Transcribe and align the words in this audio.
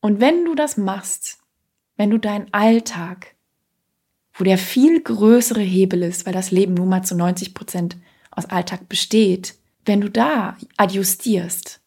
Und 0.00 0.20
wenn 0.20 0.44
du 0.44 0.54
das 0.54 0.76
machst, 0.76 1.38
wenn 1.96 2.10
du 2.10 2.18
deinen 2.18 2.52
Alltag, 2.52 3.34
wo 4.32 4.44
der 4.44 4.58
viel 4.58 5.00
größere 5.00 5.60
Hebel 5.60 6.02
ist, 6.02 6.24
weil 6.24 6.32
das 6.32 6.50
Leben 6.50 6.74
nun 6.74 6.88
mal 6.88 7.02
zu 7.02 7.16
90 7.16 7.54
Prozent 7.54 7.96
aus 8.30 8.46
Alltag 8.46 8.88
besteht, 8.88 9.56
wenn 9.84 10.00
du 10.00 10.08
da 10.08 10.56
adjustierst, 10.76 11.80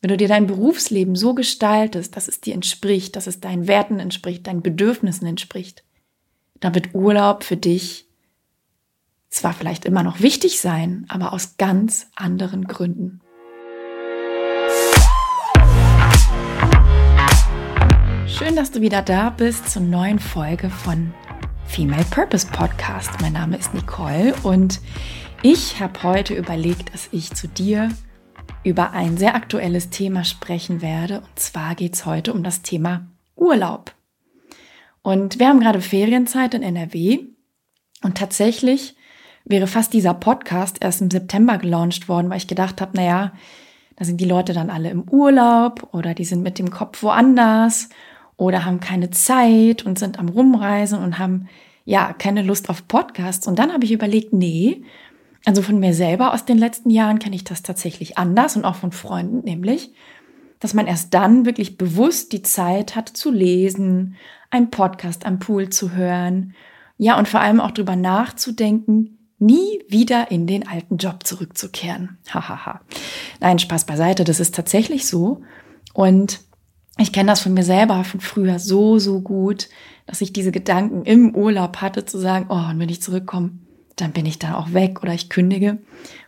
wenn 0.00 0.08
du 0.08 0.16
dir 0.16 0.28
dein 0.28 0.46
Berufsleben 0.46 1.16
so 1.16 1.34
gestaltest, 1.34 2.16
dass 2.16 2.28
es 2.28 2.40
dir 2.40 2.54
entspricht, 2.54 3.16
dass 3.16 3.26
es 3.26 3.40
deinen 3.40 3.66
Werten 3.66 3.98
entspricht, 3.98 4.46
deinen 4.46 4.62
Bedürfnissen 4.62 5.26
entspricht, 5.26 5.84
dann 6.60 6.74
wird 6.74 6.94
Urlaub 6.94 7.44
für 7.44 7.56
dich 7.56 8.06
zwar 9.28 9.52
vielleicht 9.52 9.84
immer 9.84 10.02
noch 10.02 10.20
wichtig 10.20 10.60
sein, 10.60 11.04
aber 11.08 11.32
aus 11.32 11.56
ganz 11.56 12.08
anderen 12.16 12.66
Gründen. 12.66 13.20
Schön, 18.38 18.54
dass 18.54 18.70
du 18.70 18.80
wieder 18.80 19.02
da 19.02 19.30
bist 19.30 19.68
zur 19.68 19.82
neuen 19.82 20.20
Folge 20.20 20.70
von 20.70 21.12
Female 21.66 22.04
Purpose 22.08 22.46
Podcast. 22.46 23.10
Mein 23.20 23.32
Name 23.32 23.56
ist 23.56 23.74
Nicole 23.74 24.32
und 24.44 24.80
ich 25.42 25.80
habe 25.80 26.04
heute 26.04 26.34
überlegt, 26.34 26.94
dass 26.94 27.08
ich 27.10 27.32
zu 27.32 27.48
dir 27.48 27.88
über 28.62 28.92
ein 28.92 29.16
sehr 29.16 29.34
aktuelles 29.34 29.90
Thema 29.90 30.22
sprechen 30.22 30.82
werde. 30.82 31.16
Und 31.22 31.36
zwar 31.36 31.74
geht 31.74 31.94
es 31.94 32.06
heute 32.06 32.32
um 32.32 32.44
das 32.44 32.62
Thema 32.62 33.08
Urlaub. 33.34 33.92
Und 35.02 35.40
wir 35.40 35.48
haben 35.48 35.58
gerade 35.58 35.80
Ferienzeit 35.80 36.54
in 36.54 36.62
NRW 36.62 37.18
und 38.04 38.18
tatsächlich 38.18 38.94
wäre 39.46 39.66
fast 39.66 39.92
dieser 39.92 40.14
Podcast 40.14 40.76
erst 40.80 41.00
im 41.00 41.10
September 41.10 41.58
gelauncht 41.58 42.08
worden, 42.08 42.30
weil 42.30 42.38
ich 42.38 42.46
gedacht 42.46 42.80
habe, 42.80 42.96
naja, 42.96 43.32
da 43.96 44.04
sind 44.04 44.20
die 44.20 44.26
Leute 44.26 44.52
dann 44.52 44.70
alle 44.70 44.90
im 44.90 45.08
Urlaub 45.10 45.92
oder 45.92 46.14
die 46.14 46.24
sind 46.24 46.44
mit 46.44 46.60
dem 46.60 46.70
Kopf 46.70 47.02
woanders 47.02 47.88
oder 48.38 48.64
haben 48.64 48.80
keine 48.80 49.10
Zeit 49.10 49.84
und 49.84 49.98
sind 49.98 50.18
am 50.18 50.30
Rumreisen 50.30 50.98
und 50.98 51.18
haben 51.18 51.48
ja 51.84 52.14
keine 52.14 52.42
Lust 52.42 52.70
auf 52.70 52.88
Podcasts. 52.88 53.46
Und 53.46 53.58
dann 53.58 53.72
habe 53.74 53.84
ich 53.84 53.92
überlegt, 53.92 54.32
nee, 54.32 54.82
also 55.44 55.60
von 55.60 55.78
mir 55.78 55.92
selber 55.92 56.32
aus 56.32 56.46
den 56.46 56.56
letzten 56.56 56.88
Jahren 56.88 57.18
kenne 57.18 57.36
ich 57.36 57.44
das 57.44 57.62
tatsächlich 57.62 58.16
anders 58.16 58.56
und 58.56 58.64
auch 58.64 58.76
von 58.76 58.92
Freunden, 58.92 59.40
nämlich, 59.40 59.92
dass 60.60 60.72
man 60.72 60.86
erst 60.86 61.12
dann 61.14 61.44
wirklich 61.44 61.76
bewusst 61.76 62.32
die 62.32 62.42
Zeit 62.42 62.96
hat 62.96 63.08
zu 63.08 63.30
lesen, 63.30 64.16
einen 64.50 64.70
Podcast 64.70 65.26
am 65.26 65.38
Pool 65.38 65.68
zu 65.68 65.92
hören, 65.92 66.54
ja, 66.96 67.16
und 67.16 67.28
vor 67.28 67.40
allem 67.40 67.60
auch 67.60 67.70
drüber 67.70 67.94
nachzudenken, 67.94 69.18
nie 69.38 69.84
wieder 69.88 70.30
in 70.32 70.46
den 70.46 70.66
alten 70.66 70.96
Job 70.96 71.24
zurückzukehren. 71.24 72.18
Hahaha. 72.28 72.80
Nein, 73.40 73.58
Spaß 73.58 73.86
beiseite, 73.86 74.24
das 74.24 74.40
ist 74.40 74.54
tatsächlich 74.54 75.06
so. 75.06 75.42
Und 75.92 76.40
ich 76.98 77.12
kenne 77.12 77.30
das 77.30 77.40
von 77.40 77.54
mir 77.54 77.62
selber 77.62 78.02
von 78.04 78.20
früher 78.20 78.58
so, 78.58 78.98
so 78.98 79.20
gut, 79.20 79.68
dass 80.06 80.20
ich 80.20 80.32
diese 80.32 80.52
Gedanken 80.52 81.04
im 81.04 81.34
Urlaub 81.34 81.78
hatte, 81.78 82.04
zu 82.04 82.18
sagen, 82.18 82.46
oh, 82.48 82.70
und 82.70 82.78
wenn 82.78 82.88
ich 82.88 83.02
zurückkomme, 83.02 83.52
dann 83.96 84.12
bin 84.12 84.26
ich 84.26 84.38
dann 84.38 84.54
auch 84.54 84.72
weg 84.72 85.02
oder 85.02 85.14
ich 85.14 85.28
kündige. 85.28 85.78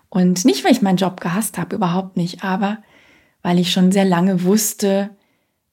Und 0.08 0.44
nicht, 0.44 0.64
weil 0.64 0.72
ich 0.72 0.82
meinen 0.82 0.96
Job 0.96 1.20
gehasst 1.20 1.58
habe, 1.58 1.76
überhaupt 1.76 2.16
nicht, 2.16 2.44
aber 2.44 2.78
weil 3.42 3.58
ich 3.58 3.72
schon 3.72 3.92
sehr 3.92 4.04
lange 4.04 4.44
wusste, 4.44 5.10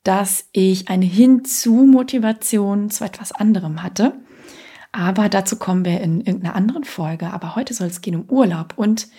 dass 0.03 0.47
ich 0.51 0.87
eine 0.87 1.05
Hinzu-Motivation 1.05 2.89
zu 2.89 3.03
etwas 3.03 3.33
anderem 3.33 3.83
hatte. 3.83 4.13
Aber 4.93 5.27
dazu 5.27 5.57
kommen 5.57 5.83
wir 5.83 5.99
in 5.99 6.21
irgendeiner 6.21 6.55
anderen 6.55 6.85
Folge. 6.85 7.33
Aber 7.33 7.55
heute 7.55 7.73
soll 7.73 7.87
es 7.87 8.01
gehen 8.01 8.15
um 8.15 8.29
Urlaub. 8.29 8.73
Und 8.77 9.09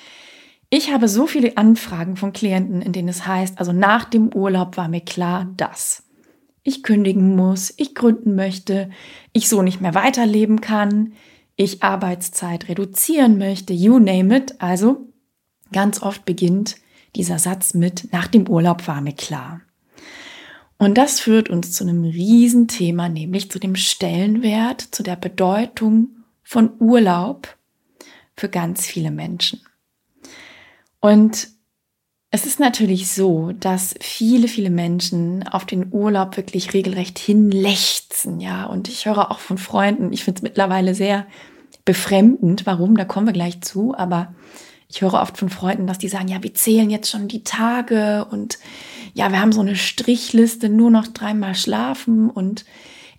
ich 0.70 0.92
habe 0.92 1.08
so 1.08 1.26
viele 1.26 1.56
Anfragen 1.56 2.16
von 2.16 2.32
Klienten, 2.32 2.82
in 2.82 2.92
denen 2.92 3.08
es 3.08 3.26
heißt, 3.26 3.58
also 3.58 3.72
nach 3.72 4.04
dem 4.04 4.32
Urlaub 4.34 4.76
war 4.76 4.88
mir 4.88 5.00
klar, 5.00 5.46
dass 5.56 6.04
ich 6.62 6.82
kündigen 6.82 7.34
muss, 7.34 7.72
ich 7.76 7.94
gründen 7.94 8.34
möchte, 8.34 8.90
ich 9.32 9.48
so 9.48 9.62
nicht 9.62 9.80
mehr 9.80 9.94
weiterleben 9.94 10.60
kann, 10.60 11.14
ich 11.56 11.82
Arbeitszeit 11.82 12.68
reduzieren 12.68 13.38
möchte, 13.38 13.72
you 13.72 13.98
name 13.98 14.36
it. 14.36 14.60
Also 14.60 15.08
ganz 15.72 16.02
oft 16.02 16.24
beginnt 16.24 16.76
dieser 17.16 17.38
Satz 17.38 17.72
mit, 17.72 18.12
nach 18.12 18.26
dem 18.26 18.46
Urlaub 18.48 18.86
war 18.86 19.00
mir 19.00 19.14
klar. 19.14 19.62
Und 20.76 20.96
das 20.96 21.18
führt 21.18 21.48
uns 21.48 21.72
zu 21.72 21.84
einem 21.84 22.04
Riesenthema, 22.04 23.08
nämlich 23.08 23.50
zu 23.50 23.58
dem 23.58 23.74
Stellenwert, 23.74 24.80
zu 24.80 25.02
der 25.02 25.16
Bedeutung 25.16 26.10
von 26.44 26.70
Urlaub 26.78 27.56
für 28.36 28.48
ganz 28.48 28.86
viele 28.86 29.10
Menschen. 29.10 29.60
Und 31.00 31.48
es 32.30 32.44
ist 32.44 32.60
natürlich 32.60 33.08
so, 33.08 33.52
dass 33.52 33.94
viele, 34.00 34.48
viele 34.48 34.70
Menschen 34.70 35.48
auf 35.48 35.64
den 35.64 35.92
Urlaub 35.92 36.36
wirklich 36.36 36.74
regelrecht 36.74 37.18
hinlechzen, 37.18 38.40
ja. 38.40 38.66
Und 38.66 38.88
ich 38.88 39.06
höre 39.06 39.30
auch 39.30 39.38
von 39.38 39.56
Freunden, 39.56 40.12
ich 40.12 40.24
finde 40.24 40.38
es 40.38 40.42
mittlerweile 40.42 40.94
sehr 40.94 41.26
befremdend, 41.86 42.66
warum, 42.66 42.96
da 42.96 43.06
kommen 43.06 43.26
wir 43.26 43.32
gleich 43.32 43.62
zu, 43.62 43.94
aber 43.96 44.34
ich 44.88 45.00
höre 45.00 45.14
oft 45.14 45.38
von 45.38 45.48
Freunden, 45.48 45.86
dass 45.86 45.98
die 45.98 46.08
sagen, 46.08 46.28
ja, 46.28 46.42
wir 46.42 46.52
zählen 46.54 46.90
jetzt 46.90 47.10
schon 47.10 47.28
die 47.28 47.44
Tage 47.44 48.26
und 48.30 48.58
ja, 49.14 49.30
wir 49.30 49.40
haben 49.40 49.52
so 49.52 49.60
eine 49.60 49.76
Strichliste, 49.76 50.68
nur 50.68 50.90
noch 50.90 51.06
dreimal 51.06 51.54
schlafen 51.54 52.28
und 52.28 52.66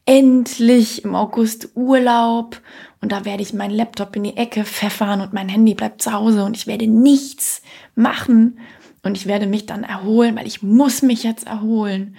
endlich 0.05 1.03
im 1.03 1.15
August 1.15 1.69
Urlaub 1.75 2.61
und 3.01 3.11
da 3.11 3.25
werde 3.25 3.41
ich 3.43 3.53
meinen 3.53 3.75
Laptop 3.75 4.15
in 4.15 4.23
die 4.23 4.37
Ecke 4.37 4.65
pfeffern 4.65 5.21
und 5.21 5.33
mein 5.33 5.49
Handy 5.49 5.73
bleibt 5.73 6.01
zu 6.01 6.11
Hause 6.11 6.43
und 6.43 6.57
ich 6.57 6.67
werde 6.67 6.87
nichts 6.87 7.61
machen 7.95 8.59
und 9.03 9.15
ich 9.15 9.25
werde 9.25 9.47
mich 9.47 9.65
dann 9.65 9.83
erholen, 9.83 10.35
weil 10.35 10.47
ich 10.47 10.61
muss 10.61 11.01
mich 11.01 11.23
jetzt 11.23 11.47
erholen. 11.47 12.15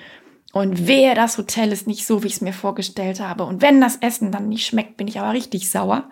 Und 0.53 0.89
wehe, 0.89 1.15
das 1.15 1.39
Hotel 1.39 1.71
ist 1.71 1.87
nicht 1.87 2.07
so, 2.07 2.23
wie 2.23 2.27
ich 2.27 2.35
es 2.35 2.41
mir 2.41 2.53
vorgestellt 2.53 3.21
habe. 3.21 3.45
Und 3.45 3.63
wenn 3.63 3.81
das 3.81 3.97
Essen 3.97 4.33
dann 4.33 4.49
nicht 4.49 4.67
schmeckt, 4.67 4.97
bin 4.97 5.07
ich 5.07 5.21
aber 5.21 5.33
richtig 5.33 5.71
sauer. 5.71 6.09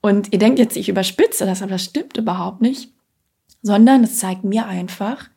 Und 0.00 0.32
ihr 0.32 0.38
denkt 0.38 0.58
jetzt, 0.58 0.76
ich 0.76 0.88
überspitze 0.88 1.46
das, 1.46 1.62
aber 1.62 1.72
das 1.72 1.84
stimmt 1.84 2.16
überhaupt 2.16 2.60
nicht. 2.60 2.92
Sondern 3.62 4.02
es 4.02 4.18
zeigt 4.18 4.42
mir 4.42 4.66
einfach, 4.66 5.28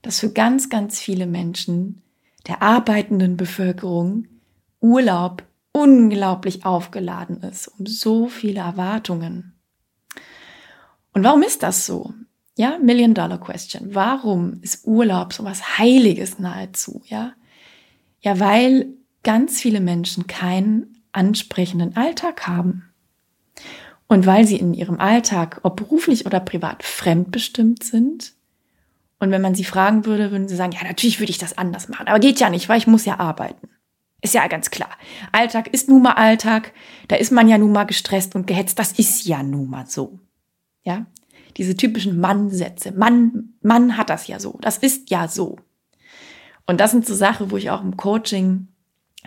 dass 0.00 0.20
für 0.20 0.30
ganz, 0.30 0.70
ganz 0.70 1.00
viele 1.00 1.26
Menschen 1.26 2.02
der 2.46 2.62
arbeitenden 2.62 3.36
Bevölkerung 3.36 4.26
Urlaub 4.80 5.42
unglaublich 5.72 6.64
aufgeladen 6.64 7.42
ist, 7.42 7.68
um 7.68 7.86
so 7.86 8.28
viele 8.28 8.60
Erwartungen. 8.60 9.58
Und 11.12 11.24
warum 11.24 11.42
ist 11.42 11.62
das 11.62 11.86
so? 11.86 12.12
Ja, 12.56 12.78
Million 12.78 13.14
Dollar 13.14 13.40
Question. 13.40 13.94
Warum 13.94 14.60
ist 14.60 14.86
Urlaub 14.86 15.32
so 15.32 15.44
was 15.44 15.78
Heiliges 15.78 16.38
nahezu? 16.38 17.02
Ja, 17.06 17.32
ja, 18.20 18.38
weil 18.38 18.88
ganz 19.22 19.60
viele 19.60 19.80
Menschen 19.80 20.26
keinen 20.26 21.02
ansprechenden 21.12 21.96
Alltag 21.96 22.46
haben. 22.46 22.92
Und 24.06 24.26
weil 24.26 24.46
sie 24.46 24.56
in 24.56 24.74
ihrem 24.74 25.00
Alltag, 25.00 25.60
ob 25.62 25.76
beruflich 25.76 26.26
oder 26.26 26.40
privat, 26.40 26.82
fremdbestimmt 26.82 27.82
sind. 27.82 28.34
Und 29.18 29.30
wenn 29.30 29.40
man 29.40 29.54
sie 29.54 29.64
fragen 29.64 30.04
würde, 30.04 30.30
würden 30.30 30.48
sie 30.48 30.56
sagen, 30.56 30.72
ja, 30.72 30.84
natürlich 30.84 31.18
würde 31.18 31.30
ich 31.30 31.38
das 31.38 31.56
anders 31.56 31.88
machen. 31.88 32.08
Aber 32.08 32.18
geht 32.18 32.38
ja 32.38 32.50
nicht, 32.50 32.68
weil 32.68 32.78
ich 32.78 32.86
muss 32.86 33.06
ja 33.06 33.20
arbeiten. 33.20 33.68
Ist 34.22 34.34
ja 34.34 34.46
ganz 34.46 34.70
klar. 34.70 34.90
Alltag 35.32 35.68
ist 35.74 35.88
nun 35.88 36.02
mal 36.02 36.12
Alltag. 36.12 36.72
Da 37.08 37.16
ist 37.16 37.32
man 37.32 37.48
ja 37.48 37.58
nun 37.58 37.72
mal 37.72 37.84
gestresst 37.84 38.36
und 38.36 38.46
gehetzt. 38.46 38.78
Das 38.78 38.92
ist 38.92 39.26
ja 39.26 39.42
nun 39.42 39.68
mal 39.68 39.86
so. 39.86 40.20
Ja? 40.84 41.06
Diese 41.56 41.76
typischen 41.76 42.18
Mann-Sätze. 42.20 42.92
Mann, 42.92 43.54
Mann 43.62 43.96
hat 43.96 44.10
das 44.10 44.28
ja 44.28 44.38
so. 44.38 44.58
Das 44.62 44.78
ist 44.78 45.10
ja 45.10 45.26
so. 45.26 45.58
Und 46.66 46.80
das 46.80 46.92
sind 46.92 47.04
so 47.04 47.14
Sachen, 47.14 47.50
wo 47.50 47.56
ich 47.56 47.70
auch 47.70 47.82
im 47.82 47.96
Coaching 47.96 48.68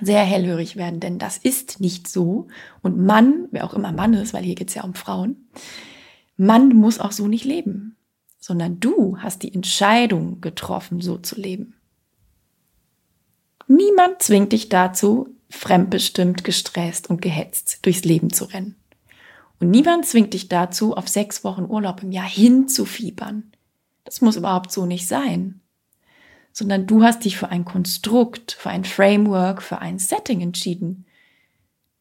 sehr 0.01 0.23
hellhörig 0.23 0.75
werden, 0.75 0.99
denn 0.99 1.19
das 1.19 1.37
ist 1.37 1.79
nicht 1.79 2.07
so. 2.07 2.47
Und 2.81 2.97
Mann, 2.97 3.47
wer 3.51 3.65
auch 3.65 3.73
immer 3.73 3.91
Mann 3.91 4.13
ist, 4.13 4.33
weil 4.33 4.43
hier 4.43 4.55
geht 4.55 4.69
es 4.69 4.75
ja 4.75 4.83
um 4.83 4.93
Frauen, 4.93 5.49
Mann 6.37 6.69
muss 6.69 6.99
auch 6.99 7.11
so 7.11 7.27
nicht 7.27 7.45
leben, 7.45 7.95
sondern 8.39 8.79
du 8.79 9.17
hast 9.19 9.43
die 9.43 9.53
Entscheidung 9.53 10.41
getroffen, 10.41 11.01
so 11.01 11.17
zu 11.17 11.39
leben. 11.39 11.74
Niemand 13.67 14.21
zwingt 14.21 14.51
dich 14.51 14.69
dazu, 14.69 15.29
fremdbestimmt, 15.49 16.43
gestresst 16.43 17.09
und 17.09 17.21
gehetzt 17.21 17.85
durchs 17.85 18.03
Leben 18.03 18.31
zu 18.31 18.45
rennen. 18.45 18.75
Und 19.59 19.71
niemand 19.71 20.05
zwingt 20.05 20.33
dich 20.33 20.49
dazu, 20.49 20.95
auf 20.95 21.07
sechs 21.07 21.43
Wochen 21.43 21.65
Urlaub 21.65 22.03
im 22.03 22.11
Jahr 22.11 22.27
hinzufiebern. 22.27 23.51
Das 24.03 24.21
muss 24.21 24.35
überhaupt 24.35 24.71
so 24.71 24.85
nicht 24.85 25.07
sein. 25.07 25.61
Sondern 26.51 26.87
du 26.87 27.03
hast 27.03 27.25
dich 27.25 27.37
für 27.37 27.49
ein 27.49 27.65
Konstrukt, 27.65 28.51
für 28.51 28.69
ein 28.69 28.85
Framework, 28.85 29.61
für 29.61 29.79
ein 29.79 29.97
Setting 29.97 30.41
entschieden. 30.41 31.05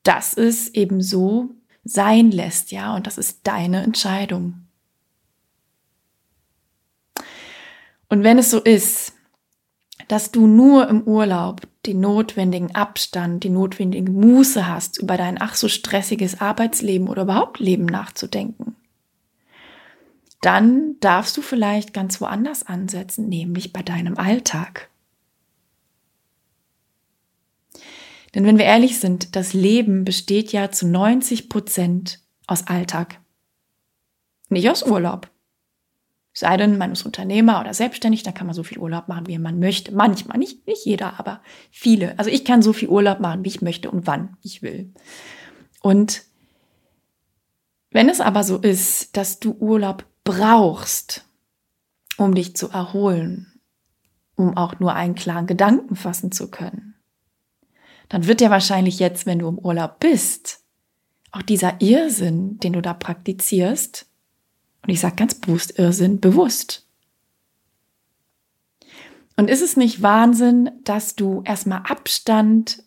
Das 0.03 0.35
es 0.35 0.69
eben 0.75 1.01
so 1.01 1.51
sein 1.85 2.31
lässt, 2.31 2.73
ja, 2.73 2.95
und 2.95 3.07
das 3.07 3.19
ist 3.19 3.41
deine 3.45 3.83
Entscheidung. 3.83 4.67
Und 8.09 8.23
wenn 8.23 8.39
es 8.39 8.51
so 8.51 8.61
ist, 8.61 9.13
dass 10.09 10.31
du 10.31 10.47
nur 10.47 10.89
im 10.89 11.03
Urlaub 11.03 11.63
den 11.87 12.01
notwendigen 12.01 12.75
Abstand, 12.75 13.45
die 13.45 13.51
notwendige 13.51 14.11
Muße 14.11 14.67
hast, 14.67 14.99
über 14.99 15.17
dein 15.17 15.41
ach 15.41 15.55
so 15.55 15.69
stressiges 15.69 16.41
Arbeitsleben 16.41 17.09
oder 17.09 17.23
überhaupt 17.23 17.59
Leben 17.59 17.87
nachzudenken, 17.87 18.77
dann 20.41 20.97
darfst 21.01 21.37
du 21.37 21.43
vielleicht 21.43 21.95
ganz 21.95 22.21
woanders 22.21 22.65
ansetzen, 22.65 23.29
nämlich 23.29 23.73
bei 23.73 23.83
deinem 23.83 24.19
Alltag. 24.19 24.91
Denn 28.35 28.45
wenn 28.45 28.59
wir 28.59 28.65
ehrlich 28.65 28.99
sind, 28.99 29.37
das 29.37 29.53
Leben 29.53 30.05
besteht 30.05 30.53
ja 30.53 30.71
zu 30.71 30.87
90 30.87 31.49
Prozent 31.49 32.21
aus 32.47 32.67
Alltag. 32.67 33.21
Nicht 34.49 34.69
aus 34.69 34.83
Urlaub. 34.83 35.31
Sei 36.37 36.57
denn, 36.57 36.79
man 36.79 36.91
ist 36.91 37.07
Unternehmer 37.07 37.61
oder 37.61 37.73
selbstständig, 37.73 38.25
dann 38.25 38.35
kann 38.35 38.49
man 38.49 38.57
so 38.57 38.65
viel 38.65 38.79
Urlaub 38.79 39.07
machen, 39.07 39.29
wie 39.29 39.39
man 39.39 39.61
möchte. 39.61 39.95
Manchmal, 39.95 40.37
nicht, 40.37 40.67
nicht 40.67 40.85
jeder, 40.85 41.21
aber 41.21 41.41
viele. 41.71 42.19
Also 42.19 42.29
ich 42.29 42.45
kann 42.45 42.61
so 42.61 42.73
viel 42.73 42.89
Urlaub 42.89 43.21
machen, 43.21 43.45
wie 43.45 43.51
ich 43.51 43.63
möchte 43.63 43.89
und 43.89 44.09
wann 44.09 44.37
ich 44.43 44.61
will. 44.61 44.93
Und 45.81 46.25
wenn 47.93 48.09
es 48.09 48.21
aber 48.21 48.43
so 48.43 48.59
ist, 48.59 49.17
dass 49.17 49.39
du 49.39 49.53
Urlaub 49.53 50.05
brauchst, 50.25 51.25
um 52.17 52.35
dich 52.35 52.57
zu 52.57 52.69
erholen, 52.69 53.61
um 54.35 54.57
auch 54.57 54.81
nur 54.81 54.95
einen 54.95 55.15
klaren 55.15 55.47
Gedanken 55.47 55.95
fassen 55.95 56.33
zu 56.33 56.51
können, 56.51 56.97
dann 58.09 58.27
wird 58.27 58.41
dir 58.41 58.51
wahrscheinlich 58.51 58.99
jetzt, 58.99 59.25
wenn 59.25 59.39
du 59.39 59.47
im 59.47 59.59
Urlaub 59.59 60.01
bist, 60.01 60.65
auch 61.31 61.43
dieser 61.43 61.81
Irrsinn, 61.81 62.59
den 62.59 62.73
du 62.73 62.83
da 62.83 62.93
praktizierst, 62.93 64.07
und 64.85 64.91
ich 64.91 65.01
sage 65.01 65.17
ganz 65.17 65.35
bewusst 65.35 65.79
Irrsinn, 65.79 66.21
bewusst. 66.21 66.87
Und 69.37 69.49
ist 69.49 69.63
es 69.63 69.77
nicht 69.77 70.03
Wahnsinn, 70.03 70.71
dass 70.85 71.17
du 71.17 71.43
erstmal 71.45 71.83
Abstand 71.89 72.85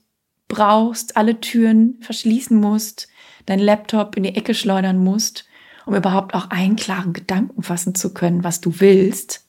brauchst, 0.48 1.18
alle 1.18 1.42
Türen 1.42 1.98
verschließen 2.02 2.58
musst, 2.58 3.10
dein 3.48 3.60
Laptop 3.60 4.16
in 4.16 4.24
die 4.24 4.36
Ecke 4.36 4.54
schleudern 4.54 4.98
musst, 4.98 5.46
um 5.86 5.96
überhaupt 5.96 6.36
auch 6.36 6.50
einen 6.50 6.76
klaren 6.76 7.14
Gedanken 7.14 7.64
fassen 7.64 7.96
zu 7.96 8.14
können, 8.14 8.44
was 8.44 8.62
du 8.62 8.80
willst, 8.80 9.46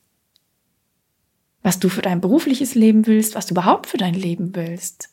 was 1.62 1.78
du 1.78 1.88
für 1.88 2.02
dein 2.02 2.20
berufliches 2.20 2.74
Leben 2.74 3.06
willst, 3.06 3.34
was 3.34 3.46
du 3.46 3.54
überhaupt 3.54 3.86
für 3.86 3.98
dein 3.98 4.14
Leben 4.14 4.56
willst. 4.56 5.10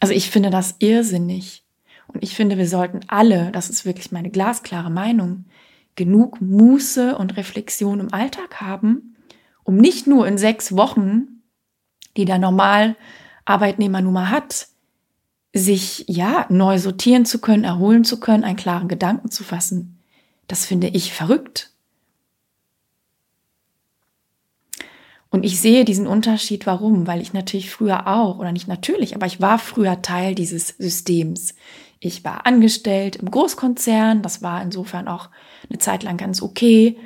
Also 0.00 0.14
ich 0.14 0.30
finde 0.30 0.50
das 0.50 0.76
irrsinnig. 0.78 1.63
Und 2.08 2.22
ich 2.22 2.34
finde, 2.34 2.58
wir 2.58 2.68
sollten 2.68 3.00
alle, 3.08 3.50
das 3.52 3.70
ist 3.70 3.84
wirklich 3.84 4.12
meine 4.12 4.30
glasklare 4.30 4.90
Meinung, 4.90 5.46
genug 5.96 6.40
Muße 6.40 7.16
und 7.16 7.36
Reflexion 7.36 8.00
im 8.00 8.12
Alltag 8.12 8.60
haben, 8.60 9.16
um 9.62 9.76
nicht 9.76 10.06
nur 10.06 10.26
in 10.26 10.38
sechs 10.38 10.76
Wochen, 10.76 11.42
die 12.16 12.24
der 12.24 12.38
normal 12.38 12.96
Arbeitnehmer 13.44 14.00
nun 14.00 14.14
mal 14.14 14.30
hat, 14.30 14.68
sich 15.52 16.04
ja 16.08 16.46
neu 16.48 16.78
sortieren 16.78 17.24
zu 17.24 17.40
können, 17.40 17.64
erholen 17.64 18.04
zu 18.04 18.18
können, 18.18 18.44
einen 18.44 18.56
klaren 18.56 18.88
Gedanken 18.88 19.30
zu 19.30 19.44
fassen. 19.44 20.00
Das 20.48 20.66
finde 20.66 20.88
ich 20.88 21.12
verrückt. 21.12 21.70
Und 25.30 25.44
ich 25.44 25.60
sehe 25.60 25.84
diesen 25.84 26.06
Unterschied, 26.06 26.66
warum? 26.66 27.06
Weil 27.06 27.20
ich 27.20 27.32
natürlich 27.32 27.70
früher 27.70 28.06
auch, 28.06 28.38
oder 28.38 28.52
nicht 28.52 28.68
natürlich, 28.68 29.16
aber 29.16 29.26
ich 29.26 29.40
war 29.40 29.58
früher 29.58 30.00
Teil 30.00 30.34
dieses 30.34 30.68
Systems. 30.68 31.54
Ich 32.04 32.22
war 32.22 32.46
angestellt 32.46 33.16
im 33.16 33.30
Großkonzern, 33.30 34.20
das 34.20 34.42
war 34.42 34.60
insofern 34.60 35.08
auch 35.08 35.30
eine 35.70 35.78
Zeit 35.78 36.02
lang 36.02 36.18
ganz 36.18 36.42
okay, 36.42 36.98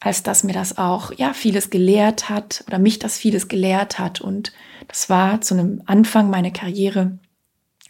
als 0.00 0.22
dass 0.22 0.44
mir 0.44 0.52
das 0.52 0.76
auch, 0.76 1.12
ja, 1.16 1.32
vieles 1.32 1.70
gelehrt 1.70 2.28
hat 2.28 2.62
oder 2.66 2.78
mich 2.78 2.98
das 2.98 3.16
vieles 3.16 3.48
gelehrt 3.48 3.98
hat. 3.98 4.20
Und 4.20 4.52
das 4.86 5.08
war 5.08 5.40
zu 5.40 5.54
einem 5.54 5.82
Anfang 5.86 6.28
meiner 6.28 6.50
Karriere, 6.50 7.18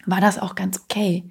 war 0.05 0.21
das 0.21 0.39
auch 0.39 0.55
ganz 0.55 0.79
okay. 0.79 1.25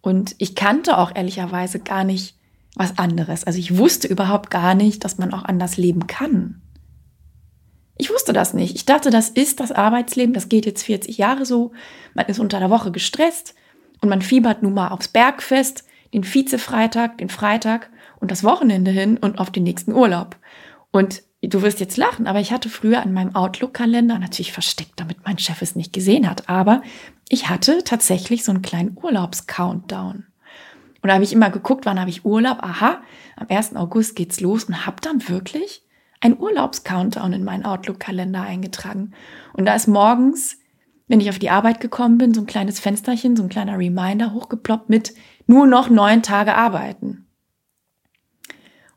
Und 0.00 0.34
ich 0.38 0.54
kannte 0.54 0.96
auch 0.96 1.14
ehrlicherweise 1.14 1.80
gar 1.80 2.04
nicht 2.04 2.36
was 2.74 2.96
anderes. 2.96 3.44
Also 3.44 3.58
ich 3.58 3.76
wusste 3.76 4.08
überhaupt 4.08 4.50
gar 4.50 4.74
nicht, 4.74 5.04
dass 5.04 5.18
man 5.18 5.34
auch 5.34 5.44
anders 5.44 5.76
leben 5.76 6.06
kann. 6.06 6.62
Ich 7.98 8.08
wusste 8.08 8.32
das 8.32 8.54
nicht. 8.54 8.76
Ich 8.76 8.86
dachte, 8.86 9.10
das 9.10 9.28
ist 9.28 9.60
das 9.60 9.72
Arbeitsleben, 9.72 10.32
das 10.32 10.48
geht 10.48 10.64
jetzt 10.64 10.84
40 10.84 11.18
Jahre 11.18 11.44
so. 11.44 11.72
Man 12.14 12.24
ist 12.28 12.40
unter 12.40 12.60
der 12.60 12.70
Woche 12.70 12.92
gestresst, 12.92 13.54
und 14.00 14.08
man 14.08 14.22
fiebert 14.22 14.62
nun 14.62 14.74
mal 14.74 14.88
aufs 14.88 15.08
Bergfest, 15.08 15.84
den 16.12 16.24
Vizefreitag, 16.24 17.18
den 17.18 17.28
Freitag 17.28 17.90
und 18.18 18.30
das 18.30 18.44
Wochenende 18.44 18.90
hin 18.90 19.16
und 19.18 19.38
auf 19.38 19.50
den 19.50 19.62
nächsten 19.62 19.92
Urlaub. 19.92 20.36
Und 20.90 21.22
du 21.42 21.62
wirst 21.62 21.80
jetzt 21.80 21.96
lachen, 21.96 22.26
aber 22.26 22.40
ich 22.40 22.52
hatte 22.52 22.68
früher 22.68 23.02
an 23.02 23.12
meinem 23.12 23.34
Outlook-Kalender 23.34 24.18
natürlich 24.18 24.52
versteckt, 24.52 24.92
damit 24.96 25.18
mein 25.24 25.38
Chef 25.38 25.62
es 25.62 25.76
nicht 25.76 25.92
gesehen 25.92 26.28
hat. 26.28 26.48
Aber 26.48 26.82
ich 27.28 27.48
hatte 27.48 27.84
tatsächlich 27.84 28.44
so 28.44 28.52
einen 28.52 28.62
kleinen 28.62 28.96
Urlaubs-Countdown. 29.00 30.26
Und 31.02 31.08
da 31.08 31.14
habe 31.14 31.24
ich 31.24 31.32
immer 31.32 31.50
geguckt, 31.50 31.86
wann 31.86 32.00
habe 32.00 32.10
ich 32.10 32.24
Urlaub? 32.24 32.58
Aha, 32.60 33.00
am 33.36 33.46
1. 33.48 33.76
August 33.76 34.16
geht's 34.16 34.40
los 34.40 34.64
und 34.64 34.84
habe 34.86 35.00
dann 35.00 35.28
wirklich 35.28 35.82
einen 36.20 36.38
Urlaubs-Countdown 36.38 37.32
in 37.32 37.44
meinen 37.44 37.64
Outlook-Kalender 37.64 38.42
eingetragen. 38.42 39.12
Und 39.54 39.64
da 39.64 39.74
ist 39.74 39.88
morgens 39.88 40.58
wenn 41.10 41.20
ich 41.20 41.28
auf 41.28 41.40
die 41.40 41.50
Arbeit 41.50 41.80
gekommen 41.80 42.18
bin, 42.18 42.32
so 42.32 42.40
ein 42.40 42.46
kleines 42.46 42.78
Fensterchen, 42.78 43.34
so 43.34 43.42
ein 43.42 43.48
kleiner 43.48 43.76
Reminder 43.76 44.32
hochgeploppt 44.32 44.88
mit 44.88 45.12
nur 45.48 45.66
noch 45.66 45.90
neun 45.90 46.22
Tage 46.22 46.54
arbeiten. 46.54 47.26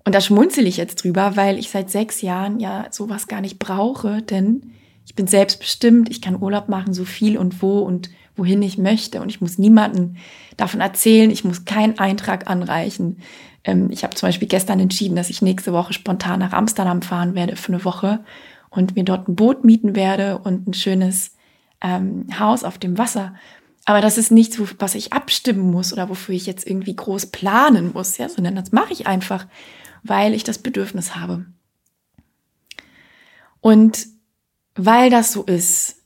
Und 0.05 0.13
da 0.13 0.21
schmunzel 0.21 0.67
ich 0.67 0.77
jetzt 0.77 1.03
drüber, 1.03 1.35
weil 1.37 1.57
ich 1.57 1.71
seit 1.71 1.89
sechs 1.89 2.21
Jahren 2.21 2.59
ja 2.59 2.85
sowas 2.91 3.27
gar 3.27 3.41
nicht 3.41 3.57
brauche, 3.57 4.21
denn 4.21 4.73
ich 5.07 5.15
bin 5.15 5.25
selbstbestimmt, 5.25 6.11
ich 6.11 6.21
kann 6.21 6.39
Urlaub 6.39 6.69
machen, 6.69 6.93
so 6.93 7.03
viel 7.03 7.35
und 7.35 7.63
wo 7.63 7.79
und 7.79 8.11
wohin 8.35 8.61
ich 8.61 8.77
möchte. 8.77 9.19
Und 9.19 9.29
ich 9.29 9.41
muss 9.41 9.57
niemanden 9.57 10.17
davon 10.55 10.81
erzählen, 10.81 11.31
ich 11.31 11.43
muss 11.43 11.65
keinen 11.65 11.97
Eintrag 11.97 12.47
anreichen. 12.47 13.21
Ähm, 13.63 13.89
ich 13.89 14.03
habe 14.03 14.13
zum 14.13 14.27
Beispiel 14.27 14.47
gestern 14.47 14.79
entschieden, 14.79 15.15
dass 15.15 15.31
ich 15.31 15.41
nächste 15.41 15.73
Woche 15.73 15.93
spontan 15.93 16.41
nach 16.41 16.53
Amsterdam 16.53 17.01
fahren 17.01 17.33
werde 17.33 17.55
für 17.55 17.73
eine 17.73 17.83
Woche 17.83 18.23
und 18.69 18.95
mir 18.95 19.03
dort 19.03 19.27
ein 19.27 19.35
Boot 19.35 19.63
mieten 19.63 19.95
werde 19.95 20.37
und 20.37 20.67
ein 20.67 20.73
schönes 20.75 21.31
ähm, 21.83 22.27
Haus 22.39 22.63
auf 22.63 22.77
dem 22.77 22.97
Wasser. 22.97 23.35
Aber 23.85 24.01
das 24.01 24.17
ist 24.17 24.31
nichts, 24.31 24.59
was 24.79 24.95
ich 24.95 25.13
abstimmen 25.13 25.69
muss 25.69 25.91
oder 25.91 26.09
wofür 26.09 26.33
ich 26.33 26.45
jetzt 26.45 26.65
irgendwie 26.65 26.95
groß 26.95 27.27
planen 27.27 27.91
muss, 27.93 28.17
ja, 28.17 28.29
sondern 28.29 28.55
das 28.55 28.71
mache 28.71 28.93
ich 28.93 29.07
einfach, 29.07 29.45
weil 30.03 30.33
ich 30.33 30.43
das 30.43 30.57
Bedürfnis 30.57 31.15
habe. 31.15 31.45
Und 33.59 34.07
weil 34.75 35.09
das 35.09 35.33
so 35.33 35.43
ist, 35.43 35.97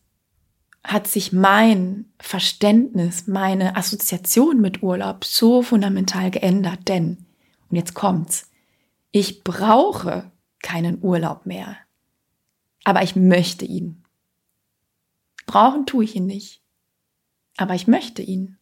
hat 0.83 1.07
sich 1.07 1.33
mein 1.33 2.05
Verständnis, 2.19 3.27
meine 3.27 3.75
Assoziation 3.75 4.61
mit 4.61 4.81
Urlaub 4.81 5.25
so 5.25 5.61
fundamental 5.61 6.31
geändert, 6.31 6.87
denn, 6.87 7.25
und 7.69 7.75
jetzt 7.75 7.93
kommt's, 7.93 8.49
ich 9.11 9.43
brauche 9.43 10.31
keinen 10.63 10.99
Urlaub 11.01 11.45
mehr, 11.45 11.77
aber 12.83 13.03
ich 13.03 13.15
möchte 13.15 13.65
ihn. 13.65 14.03
Brauchen 15.47 15.87
tue 15.87 16.03
ich 16.03 16.15
ihn 16.15 16.27
nicht. 16.27 16.61
Aber 17.57 17.73
ich 17.73 17.87
möchte 17.87 18.21
ihn. 18.21 18.57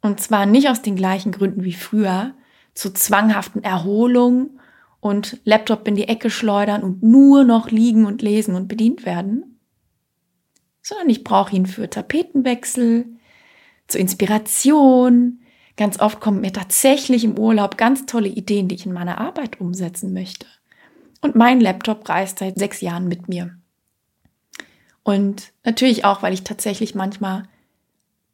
Und 0.00 0.18
zwar 0.18 0.46
nicht 0.46 0.68
aus 0.68 0.82
den 0.82 0.96
gleichen 0.96 1.30
Gründen 1.30 1.62
wie 1.62 1.72
früher, 1.72 2.34
zur 2.74 2.94
zwanghaften 2.94 3.62
Erholung 3.62 4.58
und 5.00 5.40
Laptop 5.44 5.86
in 5.86 5.94
die 5.94 6.08
Ecke 6.08 6.30
schleudern 6.30 6.82
und 6.82 7.02
nur 7.02 7.44
noch 7.44 7.70
liegen 7.70 8.04
und 8.04 8.22
lesen 8.22 8.56
und 8.56 8.66
bedient 8.66 9.06
werden, 9.06 9.60
sondern 10.82 11.08
ich 11.08 11.22
brauche 11.24 11.54
ihn 11.54 11.66
für 11.66 11.88
Tapetenwechsel, 11.88 13.16
zur 13.88 14.00
Inspiration. 14.00 15.40
Ganz 15.76 16.00
oft 16.00 16.20
kommen 16.20 16.40
mir 16.40 16.52
tatsächlich 16.52 17.24
im 17.24 17.38
Urlaub 17.38 17.76
ganz 17.76 18.06
tolle 18.06 18.28
Ideen, 18.28 18.68
die 18.68 18.74
ich 18.74 18.86
in 18.86 18.92
meiner 18.92 19.18
Arbeit 19.18 19.60
umsetzen 19.60 20.12
möchte. 20.12 20.46
Und 21.20 21.36
mein 21.36 21.60
Laptop 21.60 22.08
reist 22.08 22.38
seit 22.38 22.58
sechs 22.58 22.80
Jahren 22.80 23.08
mit 23.08 23.28
mir. 23.28 23.56
Und 25.06 25.52
natürlich 25.62 26.04
auch, 26.04 26.22
weil 26.22 26.32
ich 26.32 26.42
tatsächlich 26.42 26.96
manchmal 26.96 27.44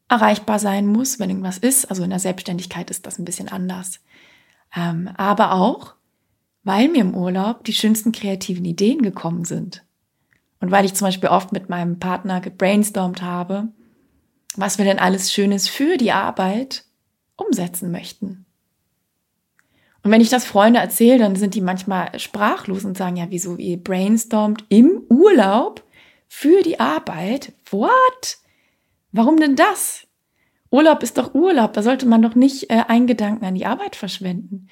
erreichbar 0.09 0.59
sein 0.59 0.87
muss, 0.87 1.21
wenn 1.21 1.29
irgendwas 1.29 1.59
ist. 1.59 1.85
Also 1.91 2.03
in 2.03 2.09
der 2.09 2.19
Selbstständigkeit 2.19 2.91
ist 2.91 3.05
das 3.05 3.19
ein 3.19 3.27
bisschen 3.27 3.51
anders. 3.51 4.01
Ähm, 4.75 5.11
aber 5.19 5.53
auch, 5.53 5.93
weil 6.65 6.89
mir 6.89 7.03
im 7.03 7.15
Urlaub 7.15 7.63
die 7.65 7.75
schönsten 7.75 8.11
kreativen 8.11 8.65
Ideen 8.65 9.03
gekommen 9.03 9.45
sind. 9.45 9.85
Und 10.61 10.71
weil 10.71 10.87
ich 10.87 10.95
zum 10.95 11.09
Beispiel 11.09 11.29
oft 11.29 11.53
mit 11.53 11.69
meinem 11.69 11.99
Partner 11.99 12.41
gebrainstormt 12.41 13.21
habe, 13.21 13.69
was 14.57 14.79
wir 14.79 14.87
denn 14.87 14.99
alles 14.99 15.31
Schönes 15.31 15.69
für 15.69 15.99
die 15.99 16.13
Arbeit 16.13 16.85
umsetzen 17.37 17.91
möchten. 17.91 18.47
Und 20.03 20.11
wenn 20.11 20.23
ich 20.23 20.31
das 20.31 20.47
Freunde 20.47 20.81
erzähle, 20.81 21.19
dann 21.19 21.37
sind 21.37 21.55
die 21.55 21.61
manchmal 21.61 22.19
sprachlos 22.19 22.87
und 22.87 22.97
sagen, 22.97 23.17
ja, 23.17 23.27
wieso 23.29 23.57
ihr 23.57 23.77
brainstormt 23.77 24.65
im 24.71 25.03
Urlaub? 25.11 25.85
Für 26.35 26.63
die 26.63 26.81
Arbeit. 26.81 27.53
What? 27.71 28.39
Warum 29.13 29.39
denn 29.39 29.55
das? 29.55 30.07
Urlaub 30.71 31.03
ist 31.03 31.19
doch 31.19 31.35
Urlaub, 31.35 31.75
da 31.75 31.83
sollte 31.83 32.07
man 32.07 32.23
doch 32.23 32.35
nicht 32.35 32.71
äh, 32.71 32.85
einen 32.89 33.07
Gedanken 33.07 33.45
an 33.45 33.55
die 33.55 33.67
Arbeit 33.67 33.97
verschwenden. 33.97 34.69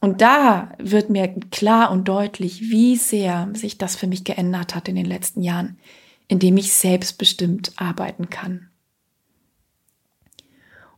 Und 0.00 0.20
da 0.20 0.70
wird 0.78 1.10
mir 1.10 1.26
klar 1.50 1.90
und 1.90 2.06
deutlich, 2.06 2.70
wie 2.70 2.94
sehr 2.94 3.50
sich 3.54 3.76
das 3.76 3.96
für 3.96 4.06
mich 4.06 4.22
geändert 4.22 4.76
hat 4.76 4.88
in 4.88 4.94
den 4.94 5.04
letzten 5.04 5.42
Jahren, 5.42 5.78
indem 6.28 6.56
ich 6.56 6.72
selbstbestimmt 6.72 7.72
arbeiten 7.74 8.30
kann. 8.30 8.70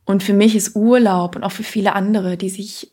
Und 0.04 0.22
für 0.22 0.34
mich 0.34 0.54
ist 0.54 0.76
Urlaub 0.76 1.36
und 1.36 1.42
auch 1.42 1.52
für 1.52 1.64
viele 1.64 1.94
andere, 1.94 2.36
die 2.36 2.50
sich 2.50 2.92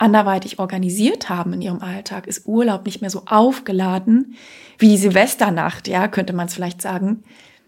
anderweitig 0.00 0.58
organisiert 0.58 1.28
haben 1.28 1.52
in 1.52 1.60
ihrem 1.60 1.82
Alltag, 1.82 2.26
ist 2.26 2.46
Urlaub 2.46 2.86
nicht 2.86 3.00
mehr 3.02 3.10
so 3.10 3.22
aufgeladen 3.26 4.34
wie 4.78 4.88
die 4.88 4.96
Silvesternacht, 4.96 5.88
ja, 5.88 6.08
könnte 6.08 6.32
man 6.32 6.46
es 6.46 6.54
vielleicht 6.54 6.80
sagen. 6.80 7.22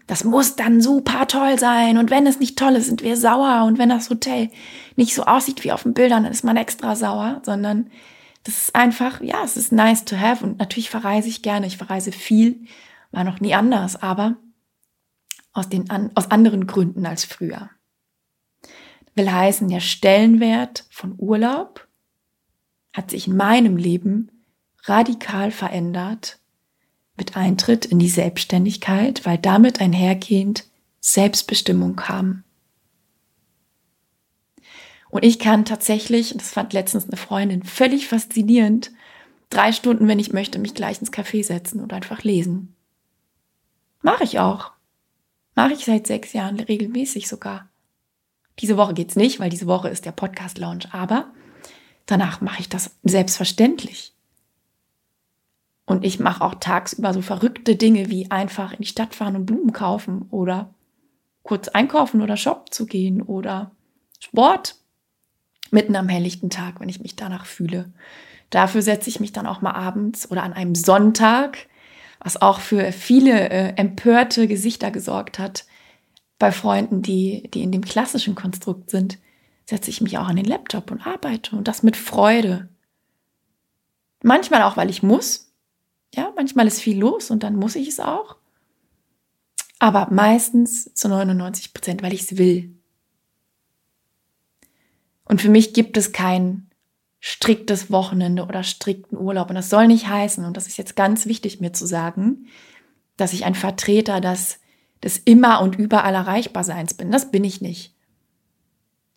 das 0.07 0.25
muss 0.25 0.57
dann 0.57 0.81
super 0.81 1.27
toll 1.29 1.59
sein. 1.59 1.97
Und 1.97 2.11
wenn 2.11 2.27
es 2.27 2.41
nicht 2.41 2.59
toll 2.59 2.75
ist, 2.75 2.87
sind 2.87 3.03
wir 3.03 3.17
sauer. 3.17 3.65
Und 3.65 3.79
wenn 3.79 3.89
das 3.89 4.11
Hotel 4.11 4.51
nicht 4.97 5.15
so 5.15 5.25
aussieht 5.25 5.62
wie 5.62 5.73
auf 5.73 5.85
den 5.85 5.95
Bildern, 5.95 6.25
dann 6.25 6.33
ist 6.33 6.45
man 6.45 6.57
extra 6.57 6.97
sauer, 6.97 7.41
sondern 7.45 7.91
das 8.45 8.59
ist 8.59 8.75
einfach, 8.75 9.21
ja, 9.21 9.43
es 9.45 9.57
ist 9.57 9.71
nice 9.71 10.05
to 10.05 10.17
have. 10.19 10.45
Und 10.45 10.59
natürlich 10.59 10.91
verreise 10.91 11.29
ich 11.29 11.43
gerne. 11.43 11.67
Ich 11.67 11.77
verreise 11.77 12.12
viel. 12.12 12.67
War 13.12 13.25
noch 13.25 13.41
nie 13.41 13.55
anders, 13.55 14.03
aber 14.03 14.37
aus 15.53 15.69
den, 15.69 15.89
aus 16.15 16.31
anderen 16.31 16.67
Gründen 16.67 17.07
als 17.07 17.25
früher. 17.25 17.71
Will 19.15 19.31
heißen, 19.31 19.69
der 19.69 19.81
Stellenwert 19.81 20.85
von 20.91 21.15
Urlaub 21.19 21.87
hat 22.93 23.11
sich 23.11 23.27
in 23.27 23.37
meinem 23.37 23.77
Leben 23.77 24.31
radikal 24.85 25.51
verändert 25.51 26.39
mit 27.17 27.37
Eintritt 27.37 27.85
in 27.85 27.99
die 27.99 28.09
Selbstständigkeit, 28.09 29.25
weil 29.25 29.39
damit 29.39 29.81
einhergehend 29.81 30.65
Selbstbestimmung 31.01 31.97
kam. 31.97 32.45
Und 35.11 35.25
ich 35.25 35.39
kann 35.39 35.65
tatsächlich, 35.65 36.33
das 36.35 36.51
fand 36.51 36.73
letztens 36.73 37.07
eine 37.07 37.19
Freundin 37.19 37.63
völlig 37.63 38.09
faszinierend, 38.09 38.93
drei 39.51 39.73
Stunden, 39.73 40.09
wenn 40.09 40.19
ich 40.19 40.33
möchte, 40.33 40.59
mich 40.59 40.75
gleich 40.75 41.01
ins 41.01 41.13
Café 41.13 41.45
setzen 41.45 41.81
und 41.81 41.93
einfach 41.93 42.23
lesen. 42.23 42.75
Mache 44.01 44.25
ich 44.25 44.39
auch. 44.39 44.73
Mache 45.55 45.75
ich 45.75 45.85
seit 45.85 46.07
sechs 46.07 46.33
Jahren 46.33 46.59
regelmäßig 46.59 47.29
sogar. 47.29 47.69
Diese 48.59 48.77
Woche 48.77 48.95
geht's 48.95 49.17
nicht, 49.17 49.39
weil 49.39 49.51
diese 49.51 49.67
Woche 49.67 49.91
ist 49.91 50.07
der 50.07 50.13
Podcast 50.13 50.59
Lounge, 50.59 50.87
aber 50.93 51.31
danach 52.06 52.40
mache 52.40 52.61
ich 52.61 52.68
das 52.68 52.97
selbstverständlich. 53.02 54.12
Und 55.85 56.04
ich 56.04 56.21
mache 56.21 56.42
auch 56.44 56.54
tagsüber 56.54 57.12
so 57.12 57.23
verrückte 57.23 57.76
Dinge 57.76 58.09
wie 58.09 58.30
einfach 58.30 58.73
in 58.73 58.78
die 58.78 58.87
Stadt 58.87 59.14
fahren 59.14 59.37
und 59.37 59.47
Blumen 59.47 59.73
kaufen 59.73 60.26
oder 60.30 60.73
kurz 61.42 61.68
einkaufen 61.68 62.23
oder 62.23 62.37
shop 62.37 62.73
zu 62.73 62.87
gehen 62.87 63.21
oder 63.21 63.73
Sport 64.21 64.76
mitten 65.71 65.97
am 65.97 66.09
helllichten 66.09 66.50
Tag, 66.50 66.80
wenn 66.80 66.88
ich 66.88 67.00
mich 67.00 67.16
danach 67.16 67.47
fühle. 67.47 67.92
Dafür 68.50 68.82
setze 68.82 69.09
ich 69.09 69.18
mich 69.18 69.32
dann 69.32 69.47
auch 69.47 69.62
mal 69.62 69.73
abends 69.73 70.30
oder 70.30 70.42
an 70.42 70.52
einem 70.52 70.75
Sonntag, 70.75 71.66
was 72.21 72.40
auch 72.40 72.61
für 72.61 72.92
viele 72.92 73.50
äh, 73.50 73.75
empörte 73.76 74.47
Gesichter 74.47 74.90
gesorgt 74.90 75.38
hat 75.38 75.64
bei 76.38 76.52
Freunden, 76.52 77.02
die, 77.02 77.49
die 77.52 77.62
in 77.62 77.73
dem 77.73 77.82
klassischen 77.82 78.35
Konstrukt 78.35 78.90
sind, 78.90 79.18
setze 79.69 79.90
ich 79.90 80.00
mich 80.00 80.19
auch 80.19 80.26
an 80.26 80.37
den 80.37 80.45
Laptop 80.45 80.90
und 80.90 81.07
arbeite 81.07 81.57
und 81.57 81.69
das 81.69 81.83
mit 81.83 81.97
Freude. 81.97 82.69
Manchmal 84.23 84.62
auch, 84.62 84.76
weil 84.76 84.90
ich 84.90 85.02
muss, 85.02 85.52
ja, 86.14 86.33
manchmal 86.37 86.66
ist 86.66 86.81
viel 86.81 86.99
los 86.99 87.31
und 87.31 87.42
dann 87.42 87.57
muss 87.57 87.76
ich 87.76 87.88
es 87.88 88.00
auch. 88.00 88.37
Aber 89.78 90.09
meistens 90.11 90.92
zu 90.95 91.09
99 91.09 91.75
Prozent, 91.75 92.02
weil 92.02 92.12
ich 92.12 92.23
es 92.23 92.38
will. 92.38 92.76
Und 95.25 95.40
für 95.40 95.49
mich 95.49 95.73
gibt 95.75 95.97
es 95.97 96.12
kein 96.12 96.69
striktes 97.19 97.90
Wochenende 97.90 98.45
oder 98.45 98.64
strikten 98.64 99.16
Urlaub. 99.16 99.49
Und 99.49 99.54
das 99.54 99.71
soll 99.71 99.87
nicht 99.87 100.09
heißen, 100.09 100.45
und 100.45 100.57
das 100.57 100.66
ist 100.66 100.76
jetzt 100.76 100.97
ganz 100.97 101.26
wichtig 101.26 101.61
mir 101.61 101.73
zu 101.73 101.87
sagen, 101.87 102.47
dass 103.16 103.33
ich 103.33 103.45
ein 103.45 103.54
Vertreter 103.54 104.21
des, 104.21 104.59
des 105.02 105.19
immer 105.19 105.62
und 105.62 105.76
überall 105.76 106.14
erreichbar 106.14 106.64
Seins 106.64 106.95
bin. 106.95 107.11
Das 107.11 107.31
bin 107.31 107.45
ich 107.45 107.61
nicht. 107.61 107.95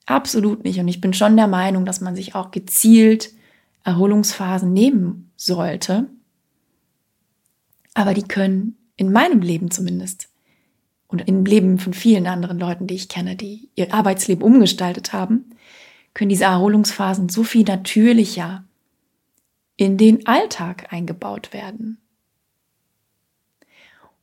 Absolut 0.06 0.64
nicht. 0.64 0.80
Und 0.80 0.88
ich 0.88 1.02
bin 1.02 1.14
schon 1.14 1.36
der 1.36 1.48
Meinung, 1.48 1.86
dass 1.86 2.02
man 2.02 2.16
sich 2.16 2.36
auch 2.36 2.52
gezielt 2.52 3.32
Erholungsphasen 3.84 4.72
nehmen 4.72 5.32
sollte 5.36 6.08
aber 7.96 8.14
die 8.14 8.24
können 8.24 8.78
in 8.98 9.12
meinem 9.12 9.42
Leben 9.42 9.72
zumindest 9.72 10.30
und 11.08 11.28
im 11.28 11.46
Leben 11.46 11.80
von 11.80 11.94
vielen 11.94 12.28
anderen 12.28 12.60
Leuten, 12.60 12.86
die 12.86 12.94
ich 12.94 13.10
kenne, 13.10 13.36
die 13.36 13.72
ihr 13.74 13.94
Arbeitsleben 13.94 14.44
umgestaltet 14.44 15.14
haben, 15.14 15.56
können 16.14 16.30
diese 16.30 16.44
Erholungsphasen 16.44 17.30
so 17.30 17.44
viel 17.44 17.64
natürlicher 17.64 18.66
in 19.78 19.98
den 19.98 20.28
Alltag 20.28 20.94
eingebaut 20.94 21.54
werden. 21.54 21.98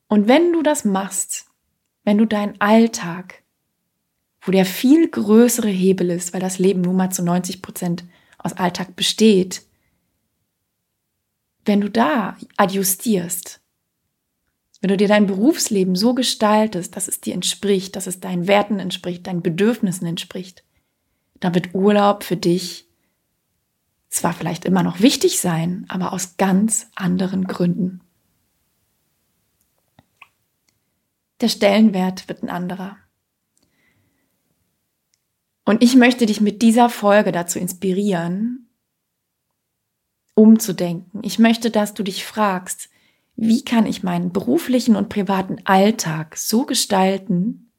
Und 0.06 0.28
wenn 0.28 0.52
du 0.52 0.62
das 0.62 0.84
machst, 0.84 1.46
wenn 2.04 2.18
du 2.18 2.26
deinen 2.26 2.60
Alltag, 2.60 3.41
wo 4.42 4.50
der 4.50 4.66
viel 4.66 5.08
größere 5.08 5.68
Hebel 5.68 6.10
ist, 6.10 6.32
weil 6.32 6.40
das 6.40 6.58
Leben 6.58 6.80
nun 6.80 6.96
mal 6.96 7.10
zu 7.10 7.22
90 7.22 7.62
Prozent 7.62 8.04
aus 8.38 8.52
Alltag 8.54 8.96
besteht, 8.96 9.62
wenn 11.64 11.80
du 11.80 11.88
da 11.88 12.36
adjustierst, 12.56 13.60
wenn 14.80 14.88
du 14.88 14.96
dir 14.96 15.06
dein 15.06 15.28
Berufsleben 15.28 15.94
so 15.94 16.12
gestaltest, 16.12 16.96
dass 16.96 17.06
es 17.06 17.20
dir 17.20 17.34
entspricht, 17.34 17.94
dass 17.94 18.08
es 18.08 18.18
deinen 18.18 18.48
Werten 18.48 18.80
entspricht, 18.80 19.28
deinen 19.28 19.42
Bedürfnissen 19.42 20.08
entspricht, 20.08 20.64
dann 21.38 21.54
wird 21.54 21.72
Urlaub 21.72 22.24
für 22.24 22.36
dich 22.36 22.86
zwar 24.08 24.32
vielleicht 24.32 24.64
immer 24.64 24.82
noch 24.82 25.00
wichtig 25.00 25.40
sein, 25.40 25.86
aber 25.88 26.12
aus 26.12 26.36
ganz 26.36 26.88
anderen 26.96 27.44
Gründen. 27.44 28.00
Der 31.40 31.48
Stellenwert 31.48 32.28
wird 32.28 32.42
ein 32.42 32.50
anderer. 32.50 32.96
Und 35.64 35.82
ich 35.82 35.94
möchte 35.94 36.26
dich 36.26 36.40
mit 36.40 36.62
dieser 36.62 36.88
Folge 36.88 37.32
dazu 37.32 37.58
inspirieren, 37.58 38.68
umzudenken. 40.34 41.20
Ich 41.22 41.38
möchte, 41.38 41.70
dass 41.70 41.94
du 41.94 42.02
dich 42.02 42.24
fragst, 42.24 42.88
wie 43.36 43.64
kann 43.64 43.86
ich 43.86 44.02
meinen 44.02 44.32
beruflichen 44.32 44.96
und 44.96 45.08
privaten 45.08 45.58
Alltag 45.64 46.36
so 46.36 46.64
gestalten, 46.64 47.70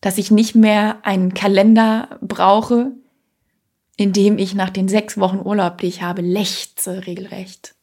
dass 0.00 0.18
ich 0.18 0.30
nicht 0.30 0.54
mehr 0.54 1.04
einen 1.04 1.34
Kalender 1.34 2.18
brauche, 2.20 2.92
in 3.96 4.12
dem 4.12 4.38
ich 4.38 4.54
nach 4.54 4.70
den 4.70 4.88
sechs 4.88 5.18
Wochen 5.18 5.40
Urlaub, 5.44 5.78
die 5.78 5.86
ich 5.86 6.02
habe, 6.02 6.22
lechze 6.22 7.06
regelrecht, 7.06 7.74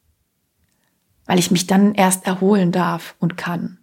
weil 1.25 1.39
ich 1.39 1.51
mich 1.51 1.67
dann 1.67 1.95
erst 1.95 2.27
erholen 2.27 2.71
darf 2.71 3.15
und 3.19 3.35
kann. 3.35 3.82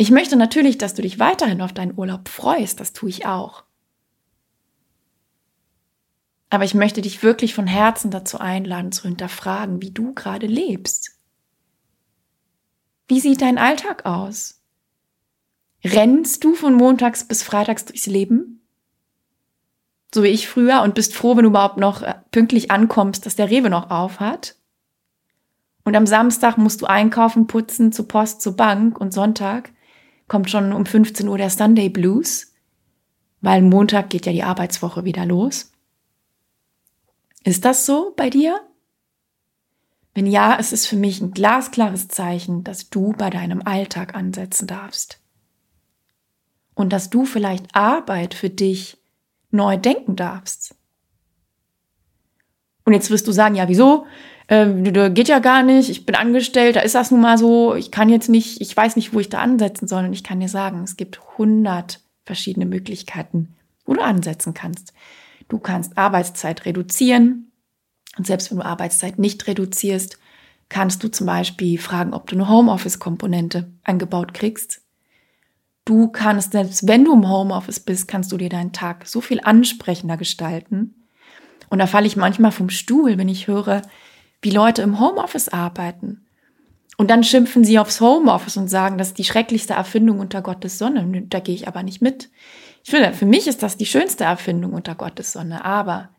Ich 0.00 0.10
möchte 0.10 0.36
natürlich, 0.36 0.78
dass 0.78 0.94
du 0.94 1.02
dich 1.02 1.18
weiterhin 1.18 1.60
auf 1.60 1.74
deinen 1.74 1.92
Urlaub 1.94 2.30
freust, 2.30 2.80
das 2.80 2.94
tue 2.94 3.10
ich 3.10 3.26
auch. 3.26 3.64
Aber 6.48 6.64
ich 6.64 6.72
möchte 6.72 7.02
dich 7.02 7.22
wirklich 7.22 7.52
von 7.52 7.66
Herzen 7.66 8.10
dazu 8.10 8.38
einladen, 8.38 8.92
zu 8.92 9.02
hinterfragen, 9.02 9.82
wie 9.82 9.90
du 9.90 10.14
gerade 10.14 10.46
lebst. 10.46 11.18
Wie 13.08 13.20
sieht 13.20 13.42
dein 13.42 13.58
Alltag 13.58 14.06
aus? 14.06 14.62
Rennst 15.84 16.44
du 16.44 16.54
von 16.54 16.72
montags 16.72 17.24
bis 17.24 17.42
freitags 17.42 17.84
durchs 17.84 18.06
Leben? 18.06 18.62
So 20.14 20.22
wie 20.22 20.28
ich 20.28 20.48
früher 20.48 20.80
und 20.80 20.94
bist 20.94 21.14
froh, 21.14 21.36
wenn 21.36 21.44
du 21.44 21.50
überhaupt 21.50 21.76
noch 21.76 22.00
äh, 22.00 22.14
pünktlich 22.30 22.70
ankommst, 22.70 23.26
dass 23.26 23.36
der 23.36 23.50
Rewe 23.50 23.68
noch 23.68 23.90
auf 23.90 24.18
hat? 24.18 24.56
Und 25.84 25.94
am 25.94 26.06
Samstag 26.06 26.56
musst 26.56 26.80
du 26.80 26.86
einkaufen, 26.86 27.46
putzen, 27.46 27.92
zur 27.92 28.08
Post, 28.08 28.40
zur 28.40 28.56
Bank 28.56 28.98
und 28.98 29.12
Sonntag 29.12 29.72
kommt 30.30 30.48
schon 30.48 30.72
um 30.72 30.86
15 30.86 31.26
Uhr 31.26 31.38
der 31.38 31.50
Sunday 31.50 31.88
Blues, 31.88 32.54
weil 33.40 33.62
Montag 33.62 34.10
geht 34.10 34.26
ja 34.26 34.32
die 34.32 34.44
Arbeitswoche 34.44 35.04
wieder 35.04 35.26
los. 35.26 35.72
Ist 37.42 37.64
das 37.64 37.84
so 37.84 38.14
bei 38.16 38.30
dir? 38.30 38.60
Wenn 40.14 40.28
ja, 40.28 40.56
es 40.56 40.72
ist 40.72 40.86
für 40.86 40.94
mich 40.94 41.20
ein 41.20 41.32
glasklares 41.32 42.06
Zeichen, 42.06 42.62
dass 42.62 42.90
du 42.90 43.12
bei 43.12 43.28
deinem 43.28 43.62
Alltag 43.64 44.14
ansetzen 44.14 44.68
darfst. 44.68 45.18
Und 46.74 46.92
dass 46.92 47.10
du 47.10 47.24
vielleicht 47.24 47.74
Arbeit 47.74 48.32
für 48.32 48.50
dich 48.50 48.98
neu 49.50 49.78
denken 49.78 50.14
darfst. 50.14 50.76
Und 52.84 52.92
jetzt 52.92 53.10
wirst 53.10 53.26
du 53.26 53.32
sagen, 53.32 53.56
ja, 53.56 53.66
wieso? 53.66 54.06
Ähm, 54.50 54.82
geht 54.82 55.28
ja 55.28 55.38
gar 55.38 55.62
nicht, 55.62 55.88
ich 55.90 56.04
bin 56.04 56.16
angestellt, 56.16 56.74
da 56.74 56.80
ist 56.80 56.96
das 56.96 57.12
nun 57.12 57.20
mal 57.20 57.38
so, 57.38 57.76
ich 57.76 57.92
kann 57.92 58.08
jetzt 58.08 58.28
nicht, 58.28 58.60
ich 58.60 58.76
weiß 58.76 58.96
nicht, 58.96 59.14
wo 59.14 59.20
ich 59.20 59.28
da 59.28 59.38
ansetzen 59.38 59.86
soll. 59.86 60.04
Und 60.04 60.12
ich 60.12 60.24
kann 60.24 60.40
dir 60.40 60.48
sagen, 60.48 60.82
es 60.82 60.96
gibt 60.96 61.20
hundert 61.38 62.00
verschiedene 62.24 62.66
Möglichkeiten, 62.66 63.54
wo 63.86 63.94
du 63.94 64.02
ansetzen 64.02 64.52
kannst. 64.52 64.92
Du 65.48 65.60
kannst 65.60 65.96
Arbeitszeit 65.96 66.66
reduzieren. 66.66 67.52
Und 68.18 68.26
selbst 68.26 68.50
wenn 68.50 68.58
du 68.58 68.64
Arbeitszeit 68.64 69.20
nicht 69.20 69.46
reduzierst, 69.46 70.18
kannst 70.68 71.04
du 71.04 71.08
zum 71.08 71.28
Beispiel 71.28 71.78
fragen, 71.78 72.12
ob 72.12 72.26
du 72.26 72.34
eine 72.34 72.48
Homeoffice-Komponente 72.48 73.70
eingebaut 73.84 74.34
kriegst. 74.34 74.82
Du 75.84 76.08
kannst, 76.08 76.52
selbst 76.52 76.88
wenn 76.88 77.04
du 77.04 77.12
im 77.12 77.28
Homeoffice 77.28 77.80
bist, 77.80 78.08
kannst 78.08 78.32
du 78.32 78.36
dir 78.36 78.48
deinen 78.48 78.72
Tag 78.72 79.06
so 79.06 79.20
viel 79.20 79.40
ansprechender 79.40 80.16
gestalten. 80.16 81.06
Und 81.68 81.78
da 81.78 81.86
falle 81.86 82.08
ich 82.08 82.16
manchmal 82.16 82.50
vom 82.50 82.68
Stuhl, 82.68 83.16
wenn 83.16 83.28
ich 83.28 83.46
höre, 83.46 83.82
wie 84.42 84.50
Leute 84.50 84.82
im 84.82 85.00
Homeoffice 85.00 85.48
arbeiten. 85.48 86.26
Und 86.96 87.08
dann 87.08 87.24
schimpfen 87.24 87.64
sie 87.64 87.78
aufs 87.78 88.00
Homeoffice 88.00 88.56
und 88.56 88.68
sagen, 88.68 88.98
das 88.98 89.08
ist 89.08 89.18
die 89.18 89.24
schrecklichste 89.24 89.74
Erfindung 89.74 90.18
unter 90.18 90.42
Gottes 90.42 90.78
Sonne. 90.78 91.24
Da 91.28 91.40
gehe 91.40 91.54
ich 91.54 91.66
aber 91.66 91.82
nicht 91.82 92.02
mit. 92.02 92.30
Ich 92.84 92.90
finde, 92.90 93.12
für 93.12 93.26
mich 93.26 93.46
ist 93.46 93.62
das 93.62 93.76
die 93.76 93.86
schönste 93.86 94.24
Erfindung 94.24 94.72
unter 94.72 94.94
Gottes 94.94 95.32
Sonne, 95.32 95.64
aber 95.64 96.10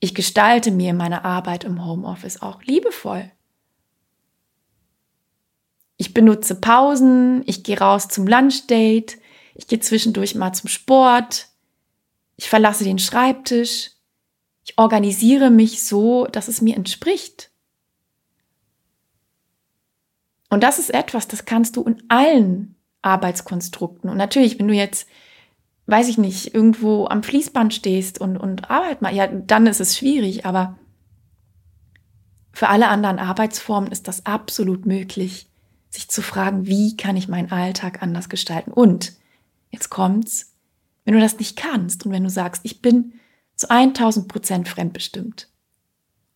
ich 0.00 0.14
gestalte 0.14 0.70
mir 0.70 0.94
meine 0.94 1.24
Arbeit 1.24 1.64
im 1.64 1.84
Homeoffice 1.84 2.40
auch 2.40 2.62
liebevoll. 2.62 3.30
Ich 5.98 6.14
benutze 6.14 6.54
Pausen, 6.54 7.42
ich 7.44 7.62
gehe 7.62 7.78
raus 7.78 8.08
zum 8.08 8.26
Lunchdate, 8.26 9.18
ich 9.54 9.66
gehe 9.66 9.80
zwischendurch 9.80 10.34
mal 10.34 10.54
zum 10.54 10.68
Sport, 10.68 11.48
ich 12.36 12.48
verlasse 12.48 12.84
den 12.84 12.98
Schreibtisch, 12.98 13.90
ich 14.70 14.78
organisiere 14.78 15.50
mich 15.50 15.82
so, 15.82 16.26
dass 16.26 16.48
es 16.48 16.60
mir 16.60 16.76
entspricht. 16.76 17.50
Und 20.48 20.62
das 20.62 20.78
ist 20.78 20.92
etwas, 20.92 21.28
das 21.28 21.44
kannst 21.44 21.76
du 21.76 21.82
in 21.82 22.02
allen 22.08 22.76
Arbeitskonstrukten. 23.02 24.10
Und 24.10 24.16
natürlich, 24.16 24.58
wenn 24.58 24.68
du 24.68 24.74
jetzt, 24.74 25.08
weiß 25.86 26.08
ich 26.08 26.18
nicht, 26.18 26.54
irgendwo 26.54 27.06
am 27.06 27.22
Fließband 27.22 27.74
stehst 27.74 28.20
und, 28.20 28.36
und 28.36 28.70
Arbeit 28.70 29.02
mal, 29.02 29.14
ja, 29.14 29.26
dann 29.26 29.66
ist 29.66 29.80
es 29.80 29.96
schwierig, 29.96 30.46
aber 30.46 30.78
für 32.52 32.68
alle 32.68 32.88
anderen 32.88 33.18
Arbeitsformen 33.18 33.90
ist 33.90 34.06
das 34.06 34.26
absolut 34.26 34.86
möglich, 34.86 35.48
sich 35.88 36.08
zu 36.08 36.22
fragen, 36.22 36.66
wie 36.66 36.96
kann 36.96 37.16
ich 37.16 37.28
meinen 37.28 37.50
Alltag 37.50 38.02
anders 38.02 38.28
gestalten? 38.28 38.72
Und 38.72 39.14
jetzt 39.70 39.88
kommt's, 39.88 40.52
wenn 41.04 41.14
du 41.14 41.20
das 41.20 41.38
nicht 41.38 41.56
kannst 41.56 42.06
und 42.06 42.12
wenn 42.12 42.24
du 42.24 42.30
sagst, 42.30 42.60
ich 42.64 42.82
bin 42.82 43.14
zu 43.60 43.68
1000 43.68 44.26
Prozent 44.26 44.68
fremdbestimmt. 44.68 45.48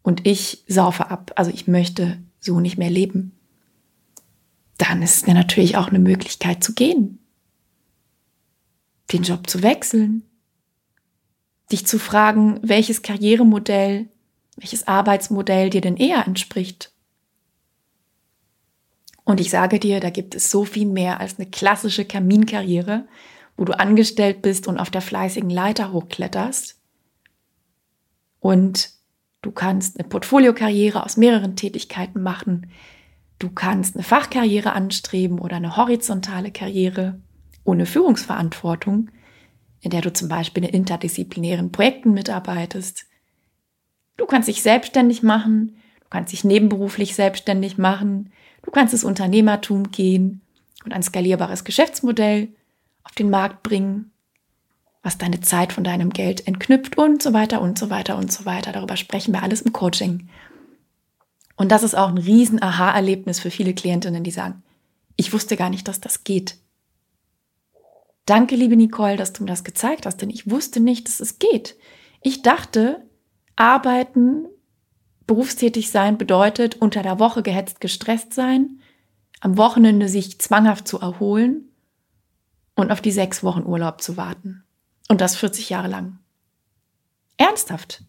Und 0.03 0.27
ich 0.27 0.63
saufe 0.69 1.11
ab, 1.11 1.33
also 1.37 1.51
ich 1.51 1.67
möchte 1.67 2.19
so 2.39 2.61
nicht 2.61 2.77
mehr 2.77 2.91
leben, 2.91 3.33
dann 4.77 5.01
ist 5.01 5.17
es 5.17 5.27
natürlich 5.27 5.79
auch 5.79 5.89
eine 5.89 6.01
Möglichkeit 6.01 6.63
zu 6.63 6.75
gehen, 6.75 7.19
den 9.11 9.23
Job 9.23 9.49
zu 9.49 9.63
wechseln, 9.63 10.23
dich 11.73 11.87
zu 11.87 11.99
fragen, 11.99 12.61
welches 12.61 13.01
Karrieremodell, 13.01 14.11
welches 14.57 14.87
Arbeitsmodell 14.87 15.71
dir 15.71 15.81
denn 15.81 15.97
eher 15.97 16.27
entspricht. 16.27 16.93
Und 19.25 19.41
ich 19.41 19.49
sage 19.49 19.81
dir, 19.81 20.01
da 20.01 20.11
gibt 20.11 20.35
es 20.35 20.51
so 20.51 20.67
viel 20.67 20.85
mehr 20.85 21.21
als 21.21 21.39
eine 21.39 21.49
klassische 21.49 22.05
Kaminkarriere, 22.05 23.09
wo 23.57 23.65
du 23.65 23.73
angestellt 23.79 24.43
bist 24.43 24.69
und 24.69 24.79
auf 24.79 24.91
der 24.91 25.01
fleißigen 25.01 25.49
Leiter 25.49 25.91
hochkletterst. 25.91 26.84
Und 28.45 28.91
du 29.41 29.53
kannst 29.53 29.99
eine 29.99 30.07
Portfoliokarriere 30.07 31.03
aus 31.03 31.17
mehreren 31.17 31.57
Tätigkeiten 31.57 32.23
machen. 32.23 32.67
Du 33.39 33.49
kannst 33.49 33.97
eine 33.97 34.05
Fachkarriere 34.05 34.75
anstreben 34.75 35.39
oder 35.39 35.57
eine 35.57 35.79
horizontale 35.79 36.51
Karriere 36.53 37.19
ohne 37.65 37.87
Führungsverantwortung, 37.87 39.11
in 39.81 39.91
der 39.91 40.03
du 40.03 40.13
zum 40.13 40.29
Beispiel 40.29 40.63
in 40.65 40.75
interdisziplinären 40.75 41.73
Projekten 41.73 42.13
mitarbeitest. 42.13 43.07
Du 44.19 44.27
kannst 44.27 44.49
dich 44.49 44.61
selbstständig 44.61 45.23
machen, 45.23 45.79
du 46.01 46.09
kannst 46.11 46.35
dich 46.35 46.45
nebenberuflich 46.45 47.15
selbstständig 47.15 47.79
machen, 47.79 48.31
du 48.61 48.71
kannst 48.71 48.93
ins 48.93 49.05
Unternehmertum 49.05 49.91
gehen 49.91 50.43
und 50.85 50.93
ein 50.93 51.03
skalierbares 51.03 51.65
Geschäftsmodell 51.65 52.49
auf 53.05 53.13
den 53.13 53.31
Markt 53.31 53.63
bringen, 53.63 54.11
was 55.05 55.19
deine 55.19 55.41
Zeit 55.43 55.73
von 55.73 55.85
deinem 55.85 56.11
Geld 56.11 56.49
entknüpft 56.49 56.99
und 56.99 57.23
so 57.23 57.33
weiter 57.35 57.61
und 57.61 57.79
so 57.79 57.91
weiter 57.91 58.17
und 58.17 58.33
so 58.33 58.47
weiter. 58.47 58.73
Darüber 58.73 58.97
sprechen 58.97 59.35
wir 59.35 59.43
alles 59.43 59.61
im 59.61 59.73
Coaching. 59.73 60.29
Und 61.57 61.71
das 61.71 61.83
ist 61.83 61.95
auch 61.95 62.09
ein 62.09 62.19
riesen 62.19 62.61
Aha-Erlebnis 62.61 63.39
für 63.39 63.51
viele 63.51 63.75
Klientinnen, 63.75 64.25
die 64.25 64.31
sagen, 64.31 64.63
ich 65.15 65.33
wusste 65.33 65.57
gar 65.57 65.71
nicht, 65.71 65.87
dass 65.87 66.01
das 66.01 66.25
geht. 66.25 66.57
Danke, 68.25 68.57
liebe 68.57 68.77
Nicole, 68.77 69.17
dass 69.17 69.35
du 69.35 69.45
mir 69.45 69.51
das 69.51 69.63
gezeigt 69.63 70.07
hast, 70.07 70.23
denn 70.23 70.31
ich 70.31 70.51
wusste 70.51 70.81
nicht, 70.81 71.07
dass 71.07 71.21
es 71.21 71.39
geht. 71.39 71.77
Ich 72.23 72.41
dachte, 72.41 73.05
arbeiten, 73.57 74.47
berufstätig 75.27 75.91
sein 75.91 76.17
bedeutet 76.17 76.77
unter 76.77 77.03
der 77.03 77.19
Woche 77.19 77.43
gehetzt 77.43 77.83
gestresst 77.83 78.33
sein, 78.33 78.81
am 79.41 79.59
Wochenende 79.59 80.09
sich 80.09 80.41
zwanghaft 80.41 80.89
zu 80.89 80.99
erholen 80.99 81.69
und 82.75 82.91
auf 82.91 83.03
die 83.03 83.13
sechs 83.13 83.45
Wochen 83.45 83.65
Urlaub 83.65 84.01
zu 84.01 84.17
warten. 84.17 84.64
Und 85.09 85.21
das 85.21 85.37
40 85.37 85.71
Jahre 85.71 85.89
lang. 85.89 86.19
Ernsthaft. 87.37 88.03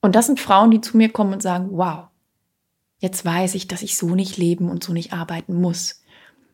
Und 0.00 0.14
das 0.14 0.26
sind 0.26 0.40
Frauen, 0.40 0.70
die 0.70 0.80
zu 0.80 0.96
mir 0.96 1.10
kommen 1.10 1.32
und 1.32 1.42
sagen, 1.42 1.68
wow, 1.72 2.06
jetzt 2.98 3.24
weiß 3.24 3.54
ich, 3.54 3.68
dass 3.68 3.82
ich 3.82 3.96
so 3.96 4.14
nicht 4.14 4.36
leben 4.36 4.70
und 4.70 4.82
so 4.82 4.92
nicht 4.92 5.12
arbeiten 5.12 5.60
muss. 5.60 6.02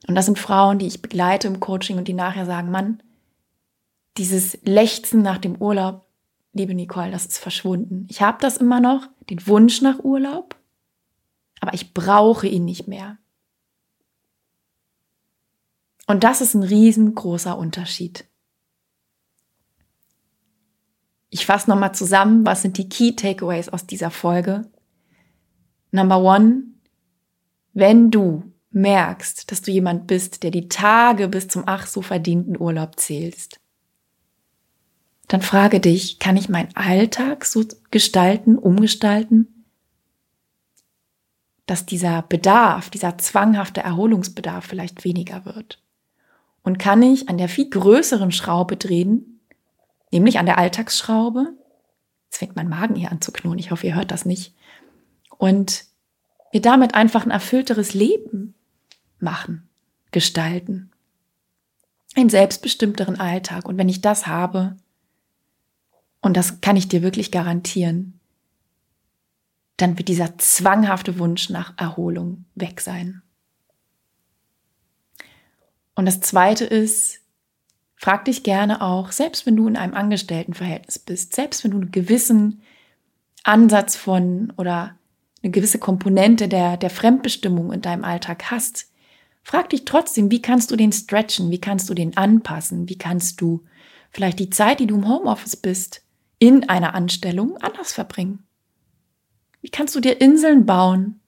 Und 0.06 0.14
das 0.14 0.26
sind 0.26 0.38
Frauen, 0.38 0.78
die 0.78 0.86
ich 0.86 1.02
begleite 1.02 1.46
im 1.46 1.60
Coaching 1.60 1.98
und 1.98 2.08
die 2.08 2.14
nachher 2.14 2.46
sagen, 2.46 2.70
Mann, 2.70 3.02
dieses 4.16 4.58
Lechzen 4.62 5.22
nach 5.22 5.38
dem 5.38 5.56
Urlaub, 5.56 6.06
liebe 6.52 6.74
Nicole, 6.74 7.10
das 7.10 7.26
ist 7.26 7.38
verschwunden. 7.38 8.06
Ich 8.10 8.22
habe 8.22 8.38
das 8.40 8.58
immer 8.58 8.80
noch, 8.80 9.08
den 9.30 9.46
Wunsch 9.46 9.80
nach 9.80 9.98
Urlaub, 10.00 10.56
aber 11.60 11.74
ich 11.74 11.94
brauche 11.94 12.46
ihn 12.46 12.64
nicht 12.64 12.86
mehr. 12.86 13.18
Und 16.06 16.24
das 16.24 16.40
ist 16.40 16.54
ein 16.54 16.62
riesengroßer 16.62 17.56
Unterschied. 17.56 18.26
Ich 21.30 21.46
fasse 21.46 21.68
nochmal 21.68 21.94
zusammen, 21.94 22.46
was 22.46 22.62
sind 22.62 22.78
die 22.78 22.88
Key 22.88 23.16
Takeaways 23.16 23.68
aus 23.68 23.86
dieser 23.86 24.10
Folge. 24.10 24.70
Number 25.90 26.20
one, 26.20 26.62
wenn 27.72 28.10
du 28.10 28.52
merkst, 28.70 29.50
dass 29.50 29.62
du 29.62 29.70
jemand 29.70 30.06
bist, 30.06 30.42
der 30.42 30.50
die 30.50 30.68
Tage 30.68 31.28
bis 31.28 31.48
zum 31.48 31.64
ach 31.66 31.86
so 31.86 32.02
verdienten 32.02 32.60
Urlaub 32.60 33.00
zählst, 33.00 33.60
dann 35.28 35.42
frage 35.42 35.80
dich, 35.80 36.18
kann 36.18 36.36
ich 36.36 36.48
meinen 36.48 36.74
Alltag 36.76 37.44
so 37.44 37.64
gestalten, 37.90 38.58
umgestalten, 38.58 39.64
dass 41.66 41.86
dieser 41.86 42.22
Bedarf, 42.22 42.90
dieser 42.90 43.16
zwanghafte 43.18 43.80
Erholungsbedarf 43.80 44.66
vielleicht 44.66 45.04
weniger 45.04 45.46
wird? 45.46 45.83
Und 46.64 46.78
kann 46.78 47.02
ich 47.02 47.28
an 47.28 47.38
der 47.38 47.48
viel 47.48 47.68
größeren 47.68 48.32
Schraube 48.32 48.76
drehen, 48.76 49.40
nämlich 50.10 50.38
an 50.38 50.46
der 50.46 50.58
Alltagsschraube? 50.58 51.52
Jetzt 52.24 52.38
fängt 52.38 52.56
mein 52.56 52.68
Magen 52.68 52.96
hier 52.96 53.12
an 53.12 53.20
zu 53.20 53.30
knurren, 53.30 53.58
ich 53.58 53.70
hoffe, 53.70 53.86
ihr 53.86 53.94
hört 53.94 54.10
das 54.10 54.24
nicht. 54.24 54.54
Und 55.36 55.84
mir 56.52 56.62
damit 56.62 56.94
einfach 56.94 57.24
ein 57.24 57.30
erfüllteres 57.30 57.94
Leben 57.94 58.54
machen, 59.18 59.68
gestalten. 60.10 60.90
Einen 62.16 62.30
selbstbestimmteren 62.30 63.20
Alltag. 63.20 63.68
Und 63.68 63.76
wenn 63.76 63.88
ich 63.88 64.00
das 64.00 64.26
habe, 64.26 64.76
und 66.22 66.36
das 66.36 66.62
kann 66.62 66.76
ich 66.76 66.88
dir 66.88 67.02
wirklich 67.02 67.30
garantieren, 67.30 68.20
dann 69.76 69.98
wird 69.98 70.08
dieser 70.08 70.38
zwanghafte 70.38 71.18
Wunsch 71.18 71.50
nach 71.50 71.74
Erholung 71.76 72.46
weg 72.54 72.80
sein. 72.80 73.22
Und 75.94 76.06
das 76.06 76.20
Zweite 76.20 76.64
ist, 76.64 77.20
frag 77.96 78.24
dich 78.24 78.42
gerne 78.42 78.82
auch, 78.82 79.12
selbst 79.12 79.46
wenn 79.46 79.56
du 79.56 79.68
in 79.68 79.76
einem 79.76 79.94
Angestelltenverhältnis 79.94 80.98
bist, 80.98 81.34
selbst 81.34 81.64
wenn 81.64 81.70
du 81.70 81.78
einen 81.78 81.92
gewissen 81.92 82.62
Ansatz 83.44 83.96
von 83.96 84.52
oder 84.56 84.96
eine 85.42 85.50
gewisse 85.52 85.78
Komponente 85.78 86.48
der, 86.48 86.76
der 86.76 86.90
Fremdbestimmung 86.90 87.72
in 87.72 87.82
deinem 87.82 88.04
Alltag 88.04 88.50
hast, 88.50 88.90
frag 89.42 89.70
dich 89.70 89.84
trotzdem, 89.84 90.30
wie 90.30 90.42
kannst 90.42 90.70
du 90.70 90.76
den 90.76 90.92
stretchen, 90.92 91.50
wie 91.50 91.60
kannst 91.60 91.88
du 91.88 91.94
den 91.94 92.16
anpassen, 92.16 92.88
wie 92.88 92.98
kannst 92.98 93.40
du 93.40 93.62
vielleicht 94.10 94.38
die 94.38 94.50
Zeit, 94.50 94.80
die 94.80 94.86
du 94.86 94.96
im 94.96 95.08
Homeoffice 95.08 95.56
bist, 95.56 96.02
in 96.38 96.68
einer 96.68 96.94
Anstellung 96.94 97.56
anders 97.58 97.92
verbringen. 97.92 98.44
Wie 99.60 99.70
kannst 99.70 99.94
du 99.94 100.00
dir 100.00 100.20
Inseln 100.20 100.66
bauen? 100.66 101.20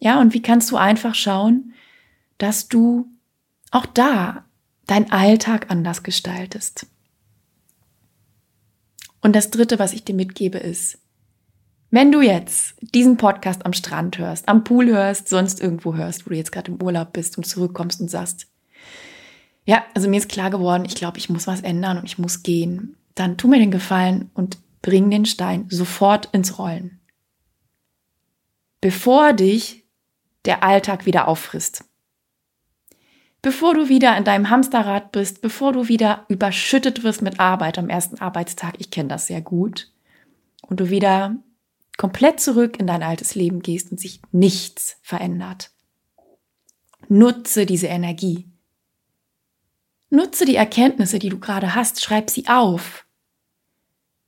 Ja, 0.00 0.20
und 0.20 0.34
wie 0.34 0.42
kannst 0.42 0.70
du 0.70 0.76
einfach 0.76 1.14
schauen, 1.14 1.72
dass 2.36 2.68
du 2.68 3.08
auch 3.70 3.86
da 3.86 4.44
dein 4.86 5.10
Alltag 5.12 5.70
anders 5.70 6.02
gestaltest. 6.02 6.86
Und 9.20 9.34
das 9.34 9.50
Dritte, 9.50 9.78
was 9.78 9.92
ich 9.92 10.04
dir 10.04 10.14
mitgebe, 10.14 10.58
ist, 10.58 10.98
wenn 11.90 12.12
du 12.12 12.20
jetzt 12.20 12.74
diesen 12.94 13.16
Podcast 13.16 13.64
am 13.64 13.72
Strand 13.72 14.18
hörst, 14.18 14.48
am 14.48 14.62
Pool 14.64 14.88
hörst, 14.88 15.28
sonst 15.28 15.60
irgendwo 15.60 15.94
hörst, 15.94 16.26
wo 16.26 16.30
du 16.30 16.36
jetzt 16.36 16.52
gerade 16.52 16.70
im 16.70 16.82
Urlaub 16.82 17.12
bist 17.12 17.38
und 17.38 17.44
zurückkommst 17.44 18.00
und 18.00 18.10
sagst, 18.10 18.46
ja, 19.64 19.84
also 19.94 20.08
mir 20.08 20.18
ist 20.18 20.28
klar 20.28 20.50
geworden, 20.50 20.84
ich 20.86 20.94
glaube, 20.94 21.18
ich 21.18 21.28
muss 21.28 21.46
was 21.46 21.60
ändern 21.60 21.98
und 21.98 22.04
ich 22.04 22.18
muss 22.18 22.42
gehen, 22.42 22.96
dann 23.14 23.36
tu 23.36 23.48
mir 23.48 23.58
den 23.58 23.70
Gefallen 23.70 24.30
und 24.34 24.58
bring 24.82 25.10
den 25.10 25.26
Stein 25.26 25.66
sofort 25.68 26.26
ins 26.32 26.58
Rollen. 26.58 27.00
Bevor 28.80 29.32
dich 29.32 29.84
der 30.44 30.62
Alltag 30.62 31.04
wieder 31.04 31.26
auffrisst 31.26 31.84
bevor 33.48 33.72
du 33.72 33.88
wieder 33.88 34.14
in 34.18 34.24
deinem 34.24 34.50
Hamsterrad 34.50 35.10
bist, 35.10 35.40
bevor 35.40 35.72
du 35.72 35.88
wieder 35.88 36.26
überschüttet 36.28 37.02
wirst 37.02 37.22
mit 37.22 37.40
Arbeit 37.40 37.78
am 37.78 37.88
ersten 37.88 38.18
Arbeitstag, 38.18 38.74
ich 38.76 38.90
kenne 38.90 39.08
das 39.08 39.26
sehr 39.26 39.40
gut, 39.40 39.90
und 40.60 40.80
du 40.80 40.90
wieder 40.90 41.34
komplett 41.96 42.40
zurück 42.40 42.78
in 42.78 42.86
dein 42.86 43.02
altes 43.02 43.34
Leben 43.34 43.62
gehst 43.62 43.90
und 43.90 43.98
sich 43.98 44.20
nichts 44.32 44.98
verändert. 45.00 45.70
Nutze 47.08 47.64
diese 47.64 47.86
Energie. 47.86 48.46
Nutze 50.10 50.44
die 50.44 50.56
Erkenntnisse, 50.56 51.18
die 51.18 51.30
du 51.30 51.38
gerade 51.38 51.74
hast, 51.74 52.04
schreib 52.04 52.28
sie 52.28 52.48
auf. 52.48 53.06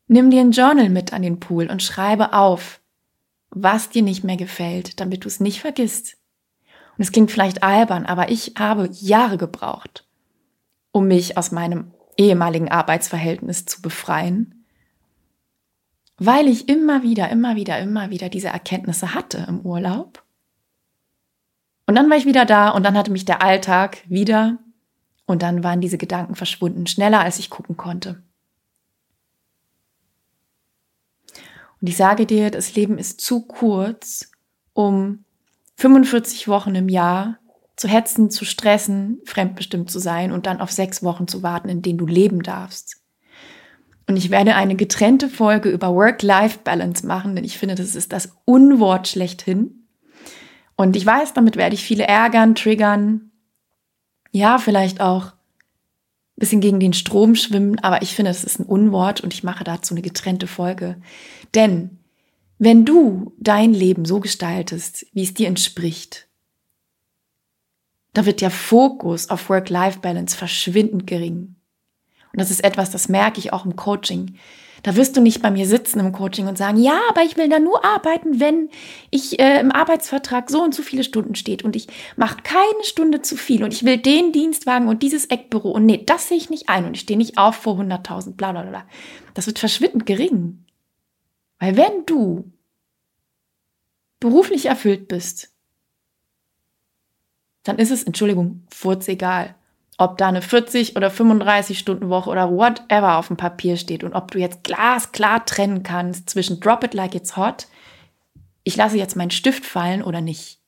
Nimm 0.06 0.30
dir 0.30 0.40
ein 0.40 0.52
Journal 0.52 0.88
mit 0.88 1.12
an 1.12 1.20
den 1.20 1.40
Pool 1.40 1.66
und 1.66 1.82
schreibe 1.82 2.32
auf, 2.32 2.80
was 3.50 3.90
dir 3.90 4.00
nicht 4.00 4.24
mehr 4.24 4.38
gefällt, 4.38 4.98
damit 4.98 5.24
du 5.24 5.28
es 5.28 5.40
nicht 5.40 5.60
vergisst. 5.60 6.16
Und 7.00 7.04
es 7.04 7.12
klingt 7.12 7.30
vielleicht 7.30 7.62
albern, 7.62 8.04
aber 8.04 8.28
ich 8.28 8.56
habe 8.58 8.90
Jahre 8.92 9.38
gebraucht, 9.38 10.04
um 10.92 11.08
mich 11.08 11.38
aus 11.38 11.50
meinem 11.50 11.92
ehemaligen 12.18 12.70
Arbeitsverhältnis 12.70 13.64
zu 13.64 13.80
befreien, 13.80 14.66
weil 16.18 16.46
ich 16.46 16.68
immer 16.68 17.02
wieder, 17.02 17.30
immer 17.30 17.56
wieder, 17.56 17.78
immer 17.78 18.10
wieder 18.10 18.28
diese 18.28 18.48
Erkenntnisse 18.48 19.14
hatte 19.14 19.46
im 19.48 19.60
Urlaub. 19.60 20.22
Und 21.86 21.94
dann 21.94 22.10
war 22.10 22.18
ich 22.18 22.26
wieder 22.26 22.44
da 22.44 22.68
und 22.68 22.82
dann 22.82 22.98
hatte 22.98 23.10
mich 23.10 23.24
der 23.24 23.40
Alltag 23.40 24.04
wieder 24.06 24.58
und 25.24 25.40
dann 25.40 25.64
waren 25.64 25.80
diese 25.80 25.96
Gedanken 25.96 26.34
verschwunden, 26.34 26.86
schneller 26.86 27.20
als 27.20 27.38
ich 27.38 27.48
gucken 27.48 27.78
konnte. 27.78 28.22
Und 31.80 31.88
ich 31.88 31.96
sage 31.96 32.26
dir, 32.26 32.50
das 32.50 32.74
Leben 32.74 32.98
ist 32.98 33.22
zu 33.22 33.40
kurz, 33.46 34.30
um 34.74 35.24
45 35.80 36.46
Wochen 36.46 36.74
im 36.74 36.90
Jahr 36.90 37.38
zu 37.74 37.88
hetzen, 37.88 38.30
zu 38.30 38.44
stressen, 38.44 39.18
fremdbestimmt 39.24 39.90
zu 39.90 39.98
sein 39.98 40.30
und 40.30 40.44
dann 40.44 40.60
auf 40.60 40.70
sechs 40.70 41.02
Wochen 41.02 41.26
zu 41.26 41.42
warten, 41.42 41.70
in 41.70 41.80
denen 41.80 41.96
du 41.96 42.06
leben 42.06 42.42
darfst. 42.42 43.00
Und 44.06 44.18
ich 44.18 44.30
werde 44.30 44.56
eine 44.56 44.76
getrennte 44.76 45.30
Folge 45.30 45.70
über 45.70 45.94
Work-Life-Balance 45.94 47.06
machen, 47.06 47.34
denn 47.34 47.44
ich 47.44 47.56
finde, 47.56 47.76
das 47.76 47.94
ist 47.94 48.12
das 48.12 48.36
Unwort 48.44 49.08
schlechthin. 49.08 49.86
Und 50.76 50.96
ich 50.96 51.06
weiß, 51.06 51.32
damit 51.32 51.56
werde 51.56 51.74
ich 51.74 51.82
viele 51.82 52.04
ärgern, 52.04 52.54
triggern, 52.54 53.30
ja, 54.32 54.58
vielleicht 54.58 55.00
auch 55.00 55.32
bisschen 56.36 56.60
gegen 56.60 56.80
den 56.80 56.92
Strom 56.92 57.36
schwimmen, 57.36 57.78
aber 57.78 58.02
ich 58.02 58.14
finde, 58.14 58.30
es 58.30 58.44
ist 58.44 58.58
ein 58.58 58.66
Unwort 58.66 59.22
und 59.22 59.32
ich 59.32 59.44
mache 59.44 59.64
dazu 59.64 59.94
eine 59.94 60.02
getrennte 60.02 60.46
Folge. 60.46 61.00
Denn 61.54 61.99
wenn 62.60 62.84
du 62.84 63.32
dein 63.38 63.72
Leben 63.72 64.04
so 64.04 64.20
gestaltest, 64.20 65.06
wie 65.14 65.22
es 65.22 65.32
dir 65.32 65.48
entspricht, 65.48 66.28
da 68.12 68.26
wird 68.26 68.42
der 68.42 68.50
Fokus 68.50 69.30
auf 69.30 69.48
Work-Life-Balance 69.48 70.36
verschwindend 70.36 71.06
gering. 71.06 71.56
Und 72.32 72.40
das 72.40 72.50
ist 72.50 72.62
etwas, 72.62 72.90
das 72.90 73.08
merke 73.08 73.38
ich 73.38 73.54
auch 73.54 73.64
im 73.64 73.76
Coaching. 73.76 74.36
Da 74.82 74.94
wirst 74.94 75.16
du 75.16 75.22
nicht 75.22 75.40
bei 75.40 75.50
mir 75.50 75.66
sitzen 75.66 76.00
im 76.00 76.12
Coaching 76.12 76.48
und 76.48 76.58
sagen, 76.58 76.76
ja, 76.76 77.00
aber 77.08 77.22
ich 77.22 77.38
will 77.38 77.48
da 77.48 77.58
nur 77.58 77.82
arbeiten, 77.82 78.40
wenn 78.40 78.68
ich 79.10 79.40
äh, 79.40 79.58
im 79.58 79.72
Arbeitsvertrag 79.72 80.50
so 80.50 80.62
und 80.62 80.74
so 80.74 80.82
viele 80.82 81.02
Stunden 81.02 81.36
steht 81.36 81.64
und 81.64 81.76
ich 81.76 81.86
mache 82.16 82.42
keine 82.42 82.84
Stunde 82.84 83.22
zu 83.22 83.36
viel 83.36 83.64
und 83.64 83.72
ich 83.72 83.86
will 83.86 83.96
den 83.96 84.32
Dienstwagen 84.32 84.88
und 84.88 85.02
dieses 85.02 85.24
Eckbüro 85.26 85.70
und 85.70 85.86
nee, 85.86 86.02
das 86.04 86.28
sehe 86.28 86.36
ich 86.36 86.50
nicht 86.50 86.68
ein 86.68 86.84
und 86.84 86.94
ich 86.94 87.00
stehe 87.00 87.18
nicht 87.18 87.38
auf 87.38 87.56
vor 87.56 87.80
100.000, 87.80 88.36
bla 88.36 88.52
bla 88.52 88.64
bla. 88.64 88.84
Das 89.32 89.46
wird 89.46 89.58
verschwindend 89.58 90.04
gering. 90.04 90.66
Weil 91.60 91.76
wenn 91.76 92.06
du 92.06 92.50
beruflich 94.18 94.66
erfüllt 94.66 95.06
bist, 95.06 95.52
dann 97.62 97.78
ist 97.78 97.90
es, 97.90 98.02
Entschuldigung, 98.02 98.66
furz 98.70 99.06
egal, 99.06 99.54
ob 99.98 100.16
da 100.16 100.28
eine 100.28 100.40
40 100.40 100.96
oder 100.96 101.10
35 101.10 101.78
Stunden 101.78 102.08
Woche 102.08 102.30
oder 102.30 102.50
whatever 102.50 103.18
auf 103.18 103.28
dem 103.28 103.36
Papier 103.36 103.76
steht 103.76 104.02
und 104.02 104.14
ob 104.14 104.30
du 104.30 104.38
jetzt 104.38 104.64
glasklar 104.64 105.44
trennen 105.44 105.82
kannst 105.82 106.30
zwischen 106.30 106.58
drop 106.58 106.82
it 106.82 106.94
like 106.94 107.14
it's 107.14 107.36
hot, 107.36 107.68
ich 108.64 108.76
lasse 108.76 108.96
jetzt 108.96 109.14
meinen 109.14 109.30
Stift 109.30 109.66
fallen 109.66 110.02
oder 110.02 110.22
nicht. 110.22 110.58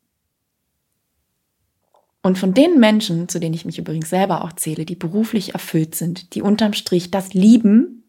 Und 2.22 2.38
von 2.38 2.52
den 2.52 2.78
Menschen, 2.78 3.28
zu 3.28 3.40
denen 3.40 3.54
ich 3.54 3.64
mich 3.64 3.78
übrigens 3.78 4.10
selber 4.10 4.44
auch 4.44 4.52
zähle, 4.52 4.84
die 4.84 4.94
beruflich 4.94 5.54
erfüllt 5.54 5.94
sind, 5.94 6.34
die 6.34 6.42
unterm 6.42 6.74
Strich 6.74 7.10
das 7.10 7.32
lieben, 7.32 8.04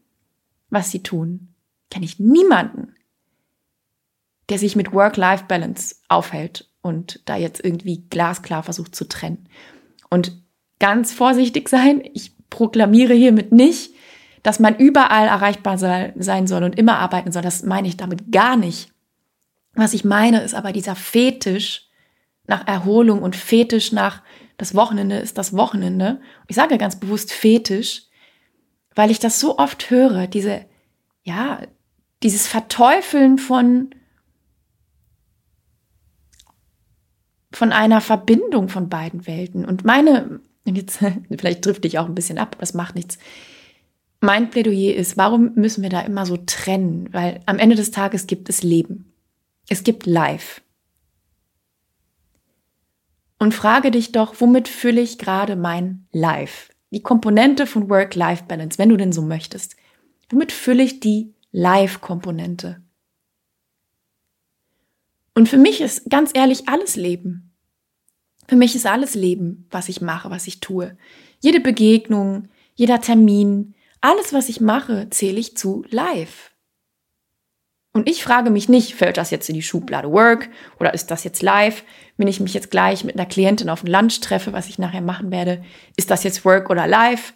was 0.69 0.91
sie 0.91 1.01
tun, 1.01 1.52
kenne 1.93 2.05
ich 2.05 2.19
niemanden, 2.19 2.95
der 4.49 4.57
sich 4.57 4.75
mit 4.75 4.93
Work-Life-Balance 4.93 5.97
aufhält 6.09 6.67
und 6.81 7.21
da 7.25 7.37
jetzt 7.37 7.63
irgendwie 7.63 8.05
glasklar 8.09 8.63
versucht 8.63 8.95
zu 8.95 9.07
trennen. 9.07 9.47
Und 10.09 10.43
ganz 10.79 11.13
vorsichtig 11.13 11.69
sein. 11.69 12.01
Ich 12.13 12.33
proklamiere 12.49 13.13
hiermit 13.13 13.51
nicht, 13.51 13.93
dass 14.41 14.59
man 14.59 14.75
überall 14.75 15.27
erreichbar 15.27 15.77
sein 15.77 16.47
soll 16.47 16.63
und 16.63 16.77
immer 16.77 16.97
arbeiten 16.97 17.31
soll. 17.31 17.43
Das 17.43 17.63
meine 17.63 17.87
ich 17.87 17.95
damit 17.95 18.31
gar 18.31 18.57
nicht. 18.57 18.91
Was 19.75 19.93
ich 19.93 20.03
meine, 20.03 20.41
ist 20.41 20.55
aber 20.55 20.71
dieser 20.73 20.95
Fetisch 20.95 21.89
nach 22.47 22.67
Erholung 22.67 23.21
und 23.21 23.35
Fetisch 23.35 23.91
nach 23.91 24.23
das 24.57 24.73
Wochenende 24.75 25.17
ist 25.17 25.37
das 25.37 25.55
Wochenende. 25.55 26.19
Ich 26.47 26.55
sage 26.55 26.77
ganz 26.77 26.99
bewusst 26.99 27.31
Fetisch, 27.31 28.07
weil 28.95 29.11
ich 29.11 29.19
das 29.19 29.39
so 29.39 29.57
oft 29.59 29.89
höre, 29.89 30.27
diese, 30.27 30.65
ja, 31.23 31.61
dieses 32.23 32.47
Verteufeln 32.47 33.37
von, 33.37 33.93
von 37.51 37.71
einer 37.71 38.01
Verbindung 38.01 38.69
von 38.69 38.89
beiden 38.89 39.27
Welten. 39.27 39.65
Und 39.65 39.83
meine 39.85 40.39
jetzt, 40.65 40.99
vielleicht 41.37 41.63
trifft 41.63 41.83
dich 41.83 41.99
auch 41.99 42.05
ein 42.05 42.15
bisschen 42.15 42.37
ab, 42.37 42.55
das 42.59 42.73
macht 42.73 42.95
nichts. 42.95 43.17
Mein 44.21 44.49
Plädoyer 44.49 44.95
ist, 44.95 45.17
warum 45.17 45.53
müssen 45.55 45.83
wir 45.83 45.89
da 45.89 45.99
immer 46.01 46.25
so 46.25 46.37
trennen? 46.37 47.09
Weil 47.11 47.41
am 47.45 47.59
Ende 47.59 47.75
des 47.75 47.91
Tages 47.91 48.25
gibt 48.25 48.47
es 48.47 48.63
Leben. 48.63 49.11
Es 49.67 49.83
gibt 49.83 50.05
Life. 50.05 50.61
Und 53.37 53.53
frage 53.53 53.91
dich 53.91 54.13
doch, 54.13 54.35
womit 54.39 54.69
fülle 54.69 55.01
ich 55.01 55.17
gerade 55.17 55.57
mein 55.57 56.07
Life? 56.13 56.71
Die 56.91 57.03
Komponente 57.03 57.67
von 57.67 57.89
Work-Life-Balance, 57.89 58.77
wenn 58.77 58.87
du 58.87 58.95
denn 58.95 59.11
so 59.11 59.21
möchtest. 59.21 59.75
Womit 60.29 60.53
fülle 60.53 60.83
ich 60.83 61.01
die 61.01 61.32
Life-Komponente? 61.53 62.81
Und 65.35 65.47
für 65.47 65.57
mich 65.57 65.81
ist 65.81 66.09
ganz 66.09 66.31
ehrlich 66.33 66.67
alles 66.67 66.95
Leben. 66.95 67.53
Für 68.47 68.55
mich 68.55 68.75
ist 68.75 68.85
alles 68.85 69.15
Leben, 69.15 69.67
was 69.71 69.87
ich 69.87 70.01
mache, 70.01 70.29
was 70.29 70.47
ich 70.47 70.59
tue. 70.59 70.97
Jede 71.39 71.59
Begegnung, 71.59 72.49
jeder 72.75 72.99
Termin, 72.99 73.75
alles, 74.01 74.33
was 74.33 74.49
ich 74.49 74.59
mache, 74.59 75.09
zähle 75.11 75.39
ich 75.39 75.55
zu 75.55 75.85
live. 75.89 76.51
Und 77.93 78.09
ich 78.09 78.23
frage 78.23 78.49
mich 78.49 78.67
nicht, 78.67 78.95
fällt 78.95 79.17
das 79.17 79.29
jetzt 79.29 79.47
in 79.47 79.55
die 79.55 79.61
Schublade 79.61 80.11
Work 80.11 80.49
oder 80.79 80.93
ist 80.93 81.11
das 81.11 81.23
jetzt 81.23 81.43
live? 81.43 81.83
Wenn 82.17 82.27
ich 82.27 82.39
mich 82.39 82.55
jetzt 82.55 82.71
gleich 82.71 83.03
mit 83.03 83.15
einer 83.15 83.27
Klientin 83.27 83.69
auf 83.69 83.83
ein 83.83 83.87
Lunch 83.87 84.19
treffe, 84.19 84.51
was 84.51 84.67
ich 84.67 84.79
nachher 84.79 85.01
machen 85.01 85.29
werde, 85.29 85.63
ist 85.95 86.09
das 86.09 86.23
jetzt 86.23 86.43
Work 86.43 86.71
oder 86.71 86.87
live? 86.87 87.33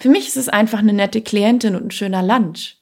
Für 0.00 0.08
mich 0.08 0.26
ist 0.26 0.36
es 0.36 0.48
einfach 0.48 0.80
eine 0.80 0.92
nette 0.92 1.22
Klientin 1.22 1.76
und 1.76 1.84
ein 1.84 1.90
schöner 1.92 2.24
Lunch. 2.24 2.79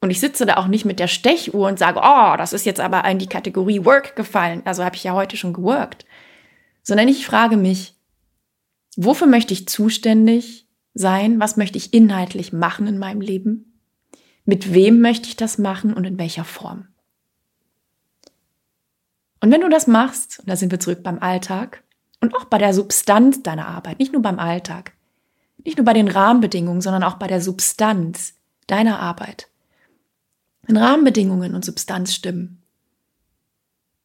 Und 0.00 0.10
ich 0.10 0.20
sitze 0.20 0.46
da 0.46 0.56
auch 0.56 0.66
nicht 0.66 0.84
mit 0.84 0.98
der 0.98 1.08
Stechuhr 1.08 1.68
und 1.68 1.78
sage, 1.78 2.00
oh, 2.02 2.36
das 2.36 2.52
ist 2.52 2.64
jetzt 2.64 2.80
aber 2.80 3.04
in 3.04 3.18
die 3.18 3.26
Kategorie 3.28 3.84
Work 3.84 4.16
gefallen. 4.16 4.62
Also 4.64 4.84
habe 4.84 4.96
ich 4.96 5.04
ja 5.04 5.12
heute 5.12 5.36
schon 5.36 5.52
geworkt 5.52 6.06
sondern 6.82 7.08
ich 7.08 7.26
frage 7.26 7.56
mich, 7.56 7.96
wofür 8.96 9.26
möchte 9.26 9.54
ich 9.54 9.68
zuständig 9.68 10.68
sein? 10.94 11.40
Was 11.40 11.56
möchte 11.56 11.78
ich 11.78 11.94
inhaltlich 11.94 12.52
machen 12.52 12.86
in 12.86 12.98
meinem 12.98 13.20
Leben? 13.20 13.80
Mit 14.44 14.72
wem 14.72 15.00
möchte 15.00 15.28
ich 15.28 15.36
das 15.36 15.58
machen 15.58 15.94
und 15.94 16.04
in 16.04 16.18
welcher 16.18 16.44
Form? 16.44 16.88
Und 19.40 19.50
wenn 19.50 19.60
du 19.60 19.68
das 19.68 19.86
machst, 19.86 20.40
und 20.40 20.48
da 20.48 20.56
sind 20.56 20.70
wir 20.70 20.80
zurück 20.80 21.02
beim 21.02 21.18
Alltag 21.18 21.82
und 22.20 22.34
auch 22.34 22.44
bei 22.46 22.58
der 22.58 22.74
Substanz 22.74 23.42
deiner 23.42 23.68
Arbeit, 23.68 23.98
nicht 23.98 24.12
nur 24.12 24.22
beim 24.22 24.38
Alltag, 24.38 24.92
nicht 25.64 25.78
nur 25.78 25.84
bei 25.84 25.92
den 25.92 26.08
Rahmenbedingungen, 26.08 26.80
sondern 26.80 27.04
auch 27.04 27.14
bei 27.14 27.26
der 27.26 27.40
Substanz 27.40 28.34
deiner 28.66 28.98
Arbeit. 28.98 29.49
Wenn 30.70 30.76
Rahmenbedingungen 30.76 31.56
und 31.56 31.64
Substanz 31.64 32.14
stimmen, 32.14 32.62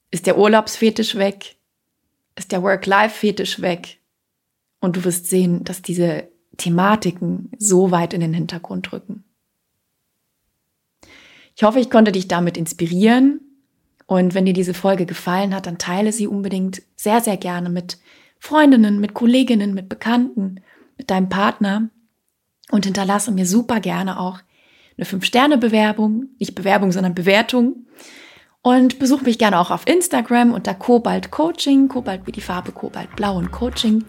ist 0.10 0.26
der 0.26 0.36
Urlaubsfetisch 0.36 1.14
weg, 1.14 1.58
ist 2.36 2.52
der 2.52 2.64
Work-Life-Fetisch 2.64 3.62
weg. 3.62 4.00
Und 4.80 4.96
du 4.96 5.04
wirst 5.04 5.28
sehen, 5.28 5.64
dass 5.64 5.84
diese 5.84 6.28
Thematiken 6.58 7.52
so 7.60 7.92
weit 7.92 8.16
in 8.16 8.22
den 8.22 8.34
Hintergrund 8.34 8.92
rücken. 8.92 9.24
Ich 11.56 11.62
hoffe, 11.62 11.80
ich 11.80 11.92
konnte 11.92 12.12
dich 12.12 12.28
damit 12.28 12.58
inspirieren. 12.58 13.42
Und 14.08 14.34
wenn 14.34 14.46
dir 14.46 14.54
diese 14.54 14.74
Folge 14.74 15.06
gefallen 15.06 15.54
hat, 15.54 15.68
dann 15.68 15.78
teile 15.78 16.12
sie 16.12 16.26
unbedingt 16.26 16.82
sehr, 16.96 17.22
sehr 17.22 17.38
gerne 17.38 17.70
mit 17.70 18.00
Freundinnen, 18.40 19.00
mit 19.00 19.14
Kolleginnen, 19.14 19.76
mit 19.76 19.88
Bekannten, 19.88 20.62
mit 20.98 21.12
deinem 21.12 21.30
Partner 21.30 21.92
und 22.72 22.86
hinterlasse 22.86 23.32
mir 23.32 23.46
super 23.46 23.80
gerne 23.80 24.20
auch 24.20 24.40
eine 24.98 25.06
5-Sterne-Bewerbung, 25.06 26.28
nicht 26.40 26.56
Bewerbung, 26.56 26.92
sondern 26.92 27.16
Bewertung 27.16 27.86
und 28.62 28.98
besuch 28.98 29.22
mich 29.22 29.38
gerne 29.38 29.60
auch 29.60 29.70
auf 29.70 29.88
Instagram 29.88 30.52
unter 30.52 30.74
Kobalt 30.74 31.30
Coaching, 31.30 31.88
Kobalt 31.88 32.22
wie 32.26 32.32
die 32.32 32.42
Farbe 32.42 32.72
Kobalt 32.72 33.16
Blau 33.16 33.38
und 33.38 33.52
Coaching. 33.52 34.04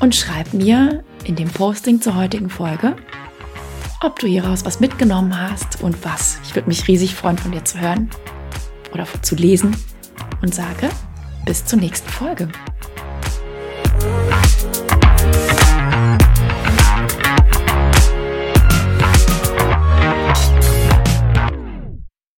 Und 0.00 0.16
schreib 0.16 0.52
mir 0.52 1.04
in 1.24 1.36
dem 1.36 1.48
Posting 1.48 2.00
zur 2.00 2.16
heutigen 2.16 2.50
Folge, 2.50 2.96
ob 4.02 4.18
du 4.18 4.26
hieraus 4.26 4.64
was 4.64 4.80
mitgenommen 4.80 5.38
hast 5.38 5.80
und 5.82 6.04
was. 6.04 6.40
Ich 6.44 6.56
würde 6.56 6.68
mich 6.68 6.88
riesig 6.88 7.14
freuen, 7.14 7.38
von 7.38 7.52
dir 7.52 7.64
zu 7.64 7.78
hören 7.80 8.10
oder 8.92 9.06
zu 9.22 9.36
lesen 9.36 9.76
und 10.42 10.52
sage 10.52 10.90
bis 11.44 11.64
zur 11.64 11.78
nächsten 11.78 12.08
Folge. 12.08 12.48